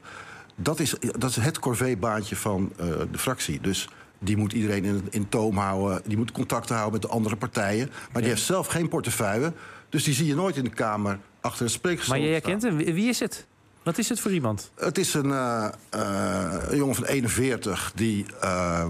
dat 0.57 0.81
is, 0.81 0.95
dat 1.19 1.31
is 1.31 1.37
het 1.37 1.59
corvée-baantje 1.59 2.37
van 2.37 2.73
eh, 2.77 2.87
de 3.11 3.19
fractie. 3.19 3.61
Dus 3.61 3.89
die 4.19 4.37
moet 4.37 4.53
iedereen 4.53 4.85
in, 4.85 5.07
in 5.11 5.29
toom 5.29 5.57
houden. 5.57 6.03
Die 6.07 6.17
moet 6.17 6.33
contacten 6.33 6.75
houden 6.75 7.01
met 7.01 7.11
de 7.11 7.17
andere 7.17 7.37
partijen. 7.37 7.91
Maar 8.13 8.23
die 8.23 8.31
heeft 8.31 8.43
zelf 8.43 8.67
geen 8.67 8.89
portefeuille. 8.89 9.53
Dus 9.89 10.05
die 10.05 10.15
zie 10.15 10.27
je 10.27 10.35
nooit 10.35 10.57
in 10.57 10.65
de 10.65 10.71
Kamer 10.71 11.19
achter 11.41 11.65
een 11.65 11.71
spreekgestoel 11.71 12.15
Maar 12.17 12.25
jij 12.25 12.33
herkent 12.33 12.63
hem. 12.63 12.77
Wie 12.77 13.09
is 13.09 13.21
het? 13.21 13.47
Wat 13.87 13.99
is 13.99 14.09
het 14.09 14.21
voor 14.21 14.33
iemand? 14.33 14.71
Het 14.75 14.99
is 14.99 15.15
een, 15.15 15.31
eh, 15.31 15.69
eh, 15.91 16.53
een 16.69 16.77
jongen 16.77 16.95
van 16.95 17.05
41 17.05 17.93
die 17.95 18.27
eh, 18.41 18.87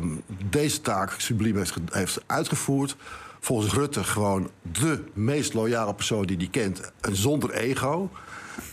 deze 0.51 0.81
taak 0.81 1.15
subliem 1.21 1.57
heeft, 1.57 1.75
heeft 1.91 2.21
uitgevoerd. 2.27 2.97
Volgens 3.41 3.73
Rutte 3.73 4.05
gewoon 4.05 4.51
de 4.73 5.05
meest 5.13 5.55
loyale 5.55 5.95
persoon 5.95 6.27
die 6.27 6.37
hij 6.37 6.49
kent. 6.51 6.93
En 7.01 7.17
zonder 7.17 7.51
ego. 7.51 8.11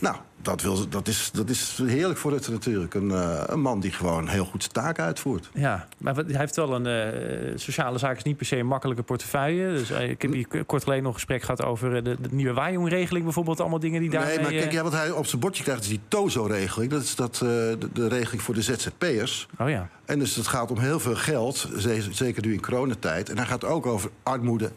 Nou, 0.04 0.16
dat, 0.42 0.62
wil, 0.62 0.90
dat, 0.90 1.08
is, 1.08 1.30
dat 1.34 1.50
is 1.50 1.80
heerlijk 1.86 2.20
voor 2.20 2.32
Rutte 2.32 2.52
natuurlijk. 2.52 2.94
Een, 2.94 3.12
eh, 3.12 3.44
een 3.46 3.62
man 3.62 3.80
die 3.80 3.92
gewoon 3.92 4.28
heel 4.28 4.46
goed 4.46 4.62
zijn 4.62 4.74
taak 4.74 5.00
uitvoert. 5.00 5.50
Ja, 5.54 5.88
maar 5.98 6.16
hij 6.16 6.26
heeft 6.28 6.56
wel 6.56 6.74
een 6.76 6.86
eh, 6.88 7.52
sociale 7.56 7.98
zaak 7.98 8.18
is 8.18 8.24
niet 8.24 8.38
per 8.38 8.46
se 8.46 8.58
een 8.58 8.66
makkelijke 8.68 9.04
portefeuille. 9.04 9.68
Dus 9.68 9.90
eh, 9.92 10.10
ik 10.10 10.22
heb 10.22 10.32
hier 10.34 10.66
kort 10.66 10.84
geleden 10.84 11.04
nog 11.04 11.14
een 11.14 11.20
gesprek 11.20 11.42
gehad 11.44 11.64
over 11.64 12.04
de, 12.04 12.18
de 12.22 12.28
nieuwe 12.32 12.54
waaijongregeling 12.54 13.24
bijvoorbeeld. 13.24 13.60
Allemaal 13.60 13.80
dingen 13.80 14.02
die 14.02 14.10
daar. 14.10 14.26
Nee, 14.26 14.40
maar 14.40 14.52
kijk, 14.52 14.72
ja, 14.72 14.84
wat 14.84 14.92
hij 14.94 15.12
op 15.12 15.26
zijn 15.26 15.42
bordje 15.42 15.64
krijgt 15.64 15.82
is 15.82 15.88
die 15.88 16.00
TOZO-regeling. 16.08 16.92
Dat 16.92 17.02
is 17.04 17.16
dat, 17.16 17.36
de, 17.36 17.78
de 17.94 18.08
regeling 18.08 18.42
voor 18.42 18.54
de 18.54 18.62
ZZP'ers. 18.62 19.48
Oh 19.60 19.70
ja. 19.70 19.90
En 20.06 20.20
dus 20.20 20.36
het 20.36 20.48
gaat 20.48 20.72
om 20.72 20.80
heel 20.80 21.00
veel 21.00 21.16
geld, 21.16 21.70
ze- 21.78 22.08
zeker 22.12 22.46
nu 22.46 22.54
in 22.54 22.62
coronatijd. 22.62 23.30
En 23.30 23.38
hij 23.38 23.46
gaat 23.46 23.64
ook 23.66 23.86
over 23.86 24.10
armoede 24.24 24.72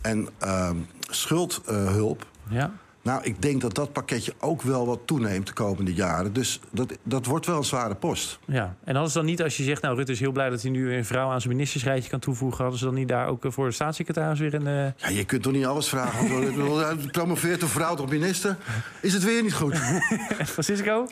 en 0.00 0.28
ehm, 0.38 0.76
schuldhulp. 1.10 2.26
ja. 2.48 2.70
Nou, 3.08 3.20
ik 3.24 3.42
denk 3.42 3.60
dat 3.60 3.74
dat 3.74 3.92
pakketje 3.92 4.32
ook 4.40 4.62
wel 4.62 4.86
wat 4.86 4.98
toeneemt 5.04 5.46
de 5.46 5.52
komende 5.52 5.94
jaren. 5.94 6.32
Dus 6.32 6.60
dat, 6.70 6.92
dat 7.02 7.26
wordt 7.26 7.46
wel 7.46 7.56
een 7.56 7.64
zware 7.64 7.94
post. 7.94 8.38
Ja, 8.44 8.76
en 8.84 8.92
hadden 8.94 9.12
ze 9.12 9.18
dan 9.18 9.26
niet, 9.26 9.42
als 9.42 9.56
je 9.56 9.62
zegt, 9.62 9.82
nou 9.82 9.96
Rutte 9.96 10.12
is 10.12 10.20
heel 10.20 10.32
blij 10.32 10.50
dat 10.50 10.62
hij 10.62 10.70
nu 10.70 10.94
een 10.94 11.04
vrouw 11.04 11.30
aan 11.30 11.40
zijn 11.40 11.52
ministersrijtje 11.52 12.10
kan 12.10 12.18
toevoegen, 12.18 12.60
hadden 12.60 12.78
ze 12.78 12.84
dan 12.84 12.94
niet 12.94 13.08
daar 13.08 13.26
ook 13.28 13.44
eh, 13.44 13.50
voor 13.50 13.66
de 13.66 13.72
staatssecretaris 13.72 14.38
weer 14.38 14.54
een. 14.54 14.66
eh, 14.66 14.74
Ja, 14.96 15.08
je 15.16 15.24
kunt 15.24 15.42
toch 15.42 15.52
niet 15.52 15.66
alles 15.66 15.88
vragen? 15.88 17.10
Promoveert 17.10 17.62
een 17.62 17.68
vrouw 17.68 17.94
tot 17.94 18.10
minister? 18.10 18.56
Is 19.00 19.12
het 19.12 19.24
weer 19.24 19.42
niet 19.42 19.54
goed? 19.54 19.76
Francisco? 20.44 21.06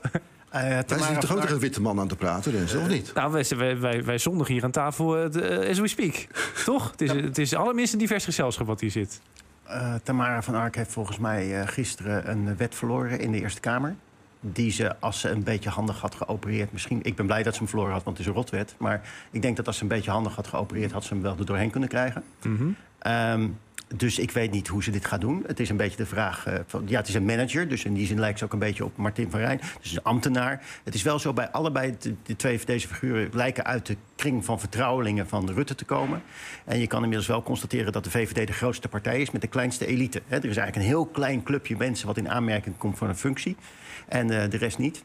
Eh, 0.50 0.62
Wij 0.62 0.82
Tamara 0.84 1.06
zitten 1.10 1.28
toch 1.28 1.36
ook 1.42 1.48
een 1.50 1.58
witte 1.58 1.80
man 1.80 2.00
aan 2.00 2.08
te 2.08 2.16
praten, 2.16 2.52
Renze, 2.52 2.78
of 2.78 2.88
niet? 2.88 3.12
Nou, 3.14 3.32
wij, 3.32 3.44
wij, 3.56 3.78
wij, 3.80 4.04
wij 4.04 4.18
zondigen 4.18 4.54
hier 4.54 4.64
aan 4.64 4.70
tafel 4.70 5.16
eh, 5.18 5.30
de- 5.30 5.40
eh, 5.42 5.70
as 5.70 5.78
we 5.78 5.88
speak. 5.88 6.26
Toch? 6.64 6.90
Het 6.90 7.00
is, 7.00 7.10
het 7.10 7.38
is 7.38 7.54
allerminst 7.54 7.92
een 7.92 7.98
divers 7.98 8.24
gezelschap 8.24 8.66
wat 8.66 8.80
hier 8.80 8.90
zit. 8.90 9.20
Eh, 9.68 9.94
Tamara 10.02 10.42
van 10.42 10.54
Ark 10.54 10.76
heeft 10.76 10.92
volgens 10.92 11.18
mij 11.18 11.60
eh, 11.60 11.68
gisteren 11.68 12.30
een 12.30 12.56
wet 12.56 12.74
verloren 12.74 13.20
in 13.20 13.32
de 13.32 13.40
Eerste 13.40 13.60
Kamer. 13.60 13.94
Die 14.40 14.70
ze, 14.70 14.96
als 14.98 15.20
ze 15.20 15.28
een 15.28 15.42
beetje 15.42 15.70
handig 15.70 16.00
had 16.00 16.14
geopereerd, 16.14 16.72
misschien. 16.72 17.00
Ik 17.02 17.16
ben 17.16 17.26
blij 17.26 17.42
dat 17.42 17.52
ze 17.52 17.58
hem 17.58 17.68
verloren 17.68 17.92
had, 17.92 18.02
want 18.02 18.16
het 18.16 18.26
is 18.26 18.32
een 18.32 18.38
rotwet. 18.38 18.74
Maar 18.78 19.00
ik 19.30 19.42
denk 19.42 19.56
dat 19.56 19.66
als 19.66 19.76
ze 19.76 19.82
een 19.82 19.88
beetje 19.88 20.10
handig 20.10 20.34
had 20.34 20.46
geopereerd, 20.46 20.92
had 20.92 21.04
ze 21.04 21.12
hem 21.14 21.22
wel 21.22 21.36
er 21.38 21.46
doorheen 21.46 21.70
kunnen 21.70 21.88
krijgen. 21.88 22.24
Ehm, 22.98 23.48
dus 23.94 24.18
ik 24.18 24.30
weet 24.30 24.50
niet 24.50 24.68
hoe 24.68 24.82
ze 24.82 24.90
dit 24.90 25.06
gaat 25.06 25.20
doen. 25.20 25.44
Het 25.46 25.60
is 25.60 25.68
een 25.68 25.76
beetje 25.76 25.96
de 25.96 26.06
vraag. 26.06 26.46
eh, 26.46 26.54
van, 26.66 26.82
ja, 26.86 26.98
het 26.98 27.08
is 27.08 27.14
een 27.14 27.24
manager, 27.24 27.68
dus 27.68 27.84
in 27.84 27.94
die 27.94 28.06
zin 28.06 28.20
lijkt 28.20 28.38
ze 28.38 28.44
ook 28.44 28.52
een 28.52 28.58
beetje 28.58 28.84
op 28.84 28.96
Martin 28.96 29.30
van 29.30 29.40
Rijn. 29.40 29.60
Dus 29.80 29.92
een 29.92 30.02
ambtenaar. 30.02 30.62
Het 30.84 30.94
is 30.94 31.02
wel 31.02 31.18
zo 31.18 31.32
bij 31.32 31.50
allebei 31.50 31.96
de, 32.22 32.36
twee 32.36 32.60
deze 32.64 32.88
figuren 32.88 33.28
lijken 33.32 33.64
uit 33.64 33.86
de 33.86 33.96
kring 34.16 34.44
van 34.44 34.60
vertrouwelingen 34.60 35.28
van 35.28 35.50
Rutte 35.50 35.74
te 35.74 35.84
komen. 35.84 36.22
En 36.64 36.78
je 36.78 36.86
kan 36.86 37.00
inmiddels 37.00 37.28
wel 37.28 37.42
constateren 37.42 37.92
dat 37.92 38.04
de 38.04 38.10
VVD 38.10 38.46
de 38.46 38.52
grootste 38.52 38.88
partij 38.88 39.20
is 39.20 39.30
met 39.30 39.40
de 39.40 39.48
kleinste 39.48 39.86
elite. 39.86 40.22
Er 40.28 40.36
is 40.36 40.44
eigenlijk 40.44 40.76
een 40.76 40.82
heel 40.82 41.06
klein 41.06 41.42
clubje 41.42 41.76
mensen 41.76 42.06
wat 42.06 42.16
in 42.16 42.28
aanmerking 42.28 42.76
komt 42.76 42.98
voor 42.98 43.08
een 43.08 43.16
functie. 43.16 43.56
En 44.08 44.30
eh, 44.30 44.50
de 44.50 44.56
rest 44.56 44.78
niet. 44.78 45.04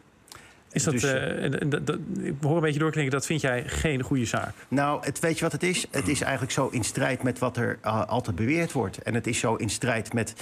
Is 0.71 0.83
dat, 0.83 0.93
Dus, 0.93 1.03
eh, 1.03 1.43
en 1.43 1.69
dat- 1.69 1.87
dat- 1.87 1.99
ik 2.21 2.33
hoor 2.41 2.55
een 2.55 2.61
beetje 2.61 2.79
doorklinken, 2.79 3.13
dat 3.13 3.25
vind 3.25 3.41
jij 3.41 3.63
geen 3.67 4.01
goede 4.01 4.25
zaak. 4.25 4.53
Nou, 4.67 5.05
het, 5.05 5.19
weet 5.19 5.35
je 5.37 5.43
wat 5.43 5.51
het 5.51 5.63
is? 5.63 5.85
Het 5.91 6.07
is 6.07 6.21
eigenlijk 6.21 6.51
zo 6.51 6.67
in 6.67 6.83
strijd 6.83 7.23
met 7.23 7.39
wat 7.39 7.57
er 7.57 7.79
uh, 7.85 8.05
altijd 8.07 8.35
beweerd 8.35 8.71
wordt. 8.71 8.97
En 8.97 9.13
het 9.13 9.27
is 9.27 9.39
zo 9.39 9.55
in 9.55 9.69
strijd 9.69 10.13
met. 10.13 10.33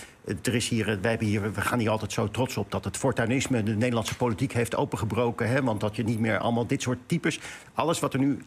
Er 0.44 0.56
is 0.56 0.70
hier, 0.70 0.86
wij 0.86 1.10
hebben 1.10 1.28
hier, 1.28 1.54
we 1.54 1.62
gaan 1.62 1.80
hier 1.80 1.90
altijd 1.90 2.12
zo 2.12 2.30
trots 2.30 2.58
op 2.58 2.72
dat 2.72 2.84
het 2.86 2.98
fortuinisme 2.98 3.64
de 3.64 3.76
Nederlandse 3.76 4.16
politiek 4.16 4.54
heeft 4.54 4.76
opengebroken. 4.76 5.50
Hè? 5.50 5.64
Want 5.64 5.80
dat 5.82 5.96
je 5.96 6.04
niet 6.04 6.20
meer 6.20 6.38
allemaal 6.38 6.68
dit 6.68 6.82
soort 6.82 7.00
types. 7.06 7.40
Alles 7.74 8.00
wat 8.00 8.14
er 8.14 8.20
nu 8.20 8.40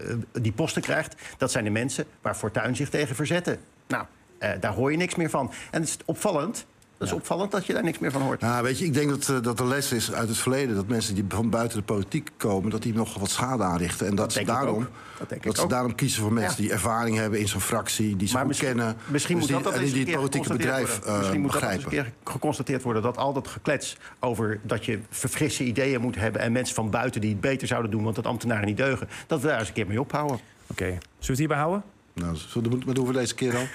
uh, 0.00 0.14
die 0.32 0.52
posten 0.52 0.82
krijgt, 0.82 1.14
dat 1.38 1.50
zijn 1.50 1.64
de 1.64 1.70
mensen 1.70 2.04
waar 2.20 2.34
Fortuin 2.34 2.76
zich 2.76 2.88
tegen 2.88 3.14
verzetten. 3.16 3.58
Nou, 3.88 4.04
uh, 4.40 4.50
daar 4.60 4.72
hoor 4.72 4.90
je 4.90 4.96
niks 4.96 5.14
meer 5.14 5.30
van. 5.30 5.52
En 5.70 5.80
het 5.80 5.88
is 5.88 5.96
opvallend. 6.04 6.66
Dat 7.00 7.08
is 7.08 7.14
opvallend 7.14 7.50
dat 7.50 7.66
je 7.66 7.72
daar 7.72 7.82
niks 7.82 7.98
meer 7.98 8.10
van 8.10 8.22
hoort. 8.22 8.40
Nou, 8.40 8.62
weet 8.62 8.78
je, 8.78 8.84
ik 8.84 8.94
denk 8.94 9.10
dat, 9.10 9.28
uh, 9.28 9.42
dat 9.42 9.56
de 9.58 9.64
les 9.64 9.92
is 9.92 10.12
uit 10.12 10.28
het 10.28 10.36
verleden... 10.38 10.74
dat 10.74 10.86
mensen 10.88 11.14
die 11.14 11.24
van 11.28 11.50
buiten 11.50 11.78
de 11.78 11.84
politiek 11.84 12.30
komen... 12.36 12.70
dat 12.70 12.82
die 12.82 12.94
nog 12.94 13.18
wat 13.18 13.30
schade 13.30 13.62
aanrichten. 13.62 14.06
En 14.06 14.14
dat, 14.14 14.24
Dat 14.24 14.32
ze, 14.32 14.44
daarom. 14.44 14.88
Dat 15.18 15.28
denk 15.28 15.42
dat 15.42 15.52
ik 15.52 15.58
ze 15.58 15.64
ook. 15.64 15.70
daarom 15.70 15.94
kiezen 15.94 16.22
voor 16.22 16.32
mensen 16.32 16.56
Ja. 16.62 16.68
die 16.68 16.72
ervaring 16.72 17.16
hebben 17.16 17.38
in 17.40 17.48
zo'n 17.48 17.60
fractie... 17.60 18.16
die 18.16 18.26
ze 18.28 18.32
Maar 18.34 18.42
goed 18.42 18.50
misschien, 18.50 18.68
kennen. 18.76 18.96
misschien 19.06 19.38
dus 19.38 19.48
moet 19.48 19.54
die, 19.56 19.64
dat, 19.64 19.72
dat 19.72 19.80
en 19.82 19.86
eens 19.86 19.90
die 19.92 20.00
een 20.00 20.06
het 20.06 20.16
keer 20.20 20.28
politieke 20.28 20.52
geconstateerd 20.52 20.86
bedrijf 20.86 20.98
worden. 20.98 21.12
uh, 21.12 21.18
Misschien 21.18 21.40
moet 21.40 21.52
dat 21.52 21.62
eens 21.62 21.84
een 21.84 21.90
keer 21.90 22.12
geconstateerd 22.24 22.82
worden 22.82 23.02
dat 23.02 23.16
al 23.16 23.32
dat 23.32 23.48
geklets 23.48 23.96
over 24.18 24.60
dat 24.62 24.84
je 24.84 24.98
verfrisse 25.10 25.64
ideeën 25.64 26.00
moet 26.00 26.16
hebben 26.16 26.40
en 26.40 26.52
mensen 26.52 26.74
van 26.74 26.90
buiten 26.90 27.20
die 27.20 27.30
het 27.30 27.40
beter 27.40 27.66
zouden 27.68 27.90
doen, 27.90 28.02
want 28.02 28.16
dat 28.16 28.26
ambtenaren 28.26 28.66
niet 28.66 28.76
deugen, 28.76 29.08
dat 29.26 29.40
we 29.40 29.46
daar 29.46 29.58
eens 29.58 29.68
een 29.68 29.74
keer 29.74 29.86
mee 29.86 30.00
ophouden. 30.00 30.38
Oké, 30.66 30.84
zullen 30.84 31.00
we 31.18 31.26
het 31.26 31.38
hierbij 31.38 31.56
houden? 31.58 31.82
Nou, 32.14 32.36
wat 32.84 32.94
doen 32.94 33.06
we 33.06 33.12
deze 33.12 33.34
keer 33.34 33.52
dan? 33.52 33.66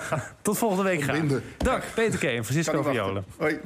Tot 0.42 0.58
volgende 0.58 0.82
week 0.82 1.02
graag. 1.02 1.20
Dag, 1.56 1.94
Peter 1.94 2.18
K. 2.18 2.22
en 2.22 2.44
Francisco. 2.44 2.82
Violen. 2.82 3.24
Hoi. 3.36 3.58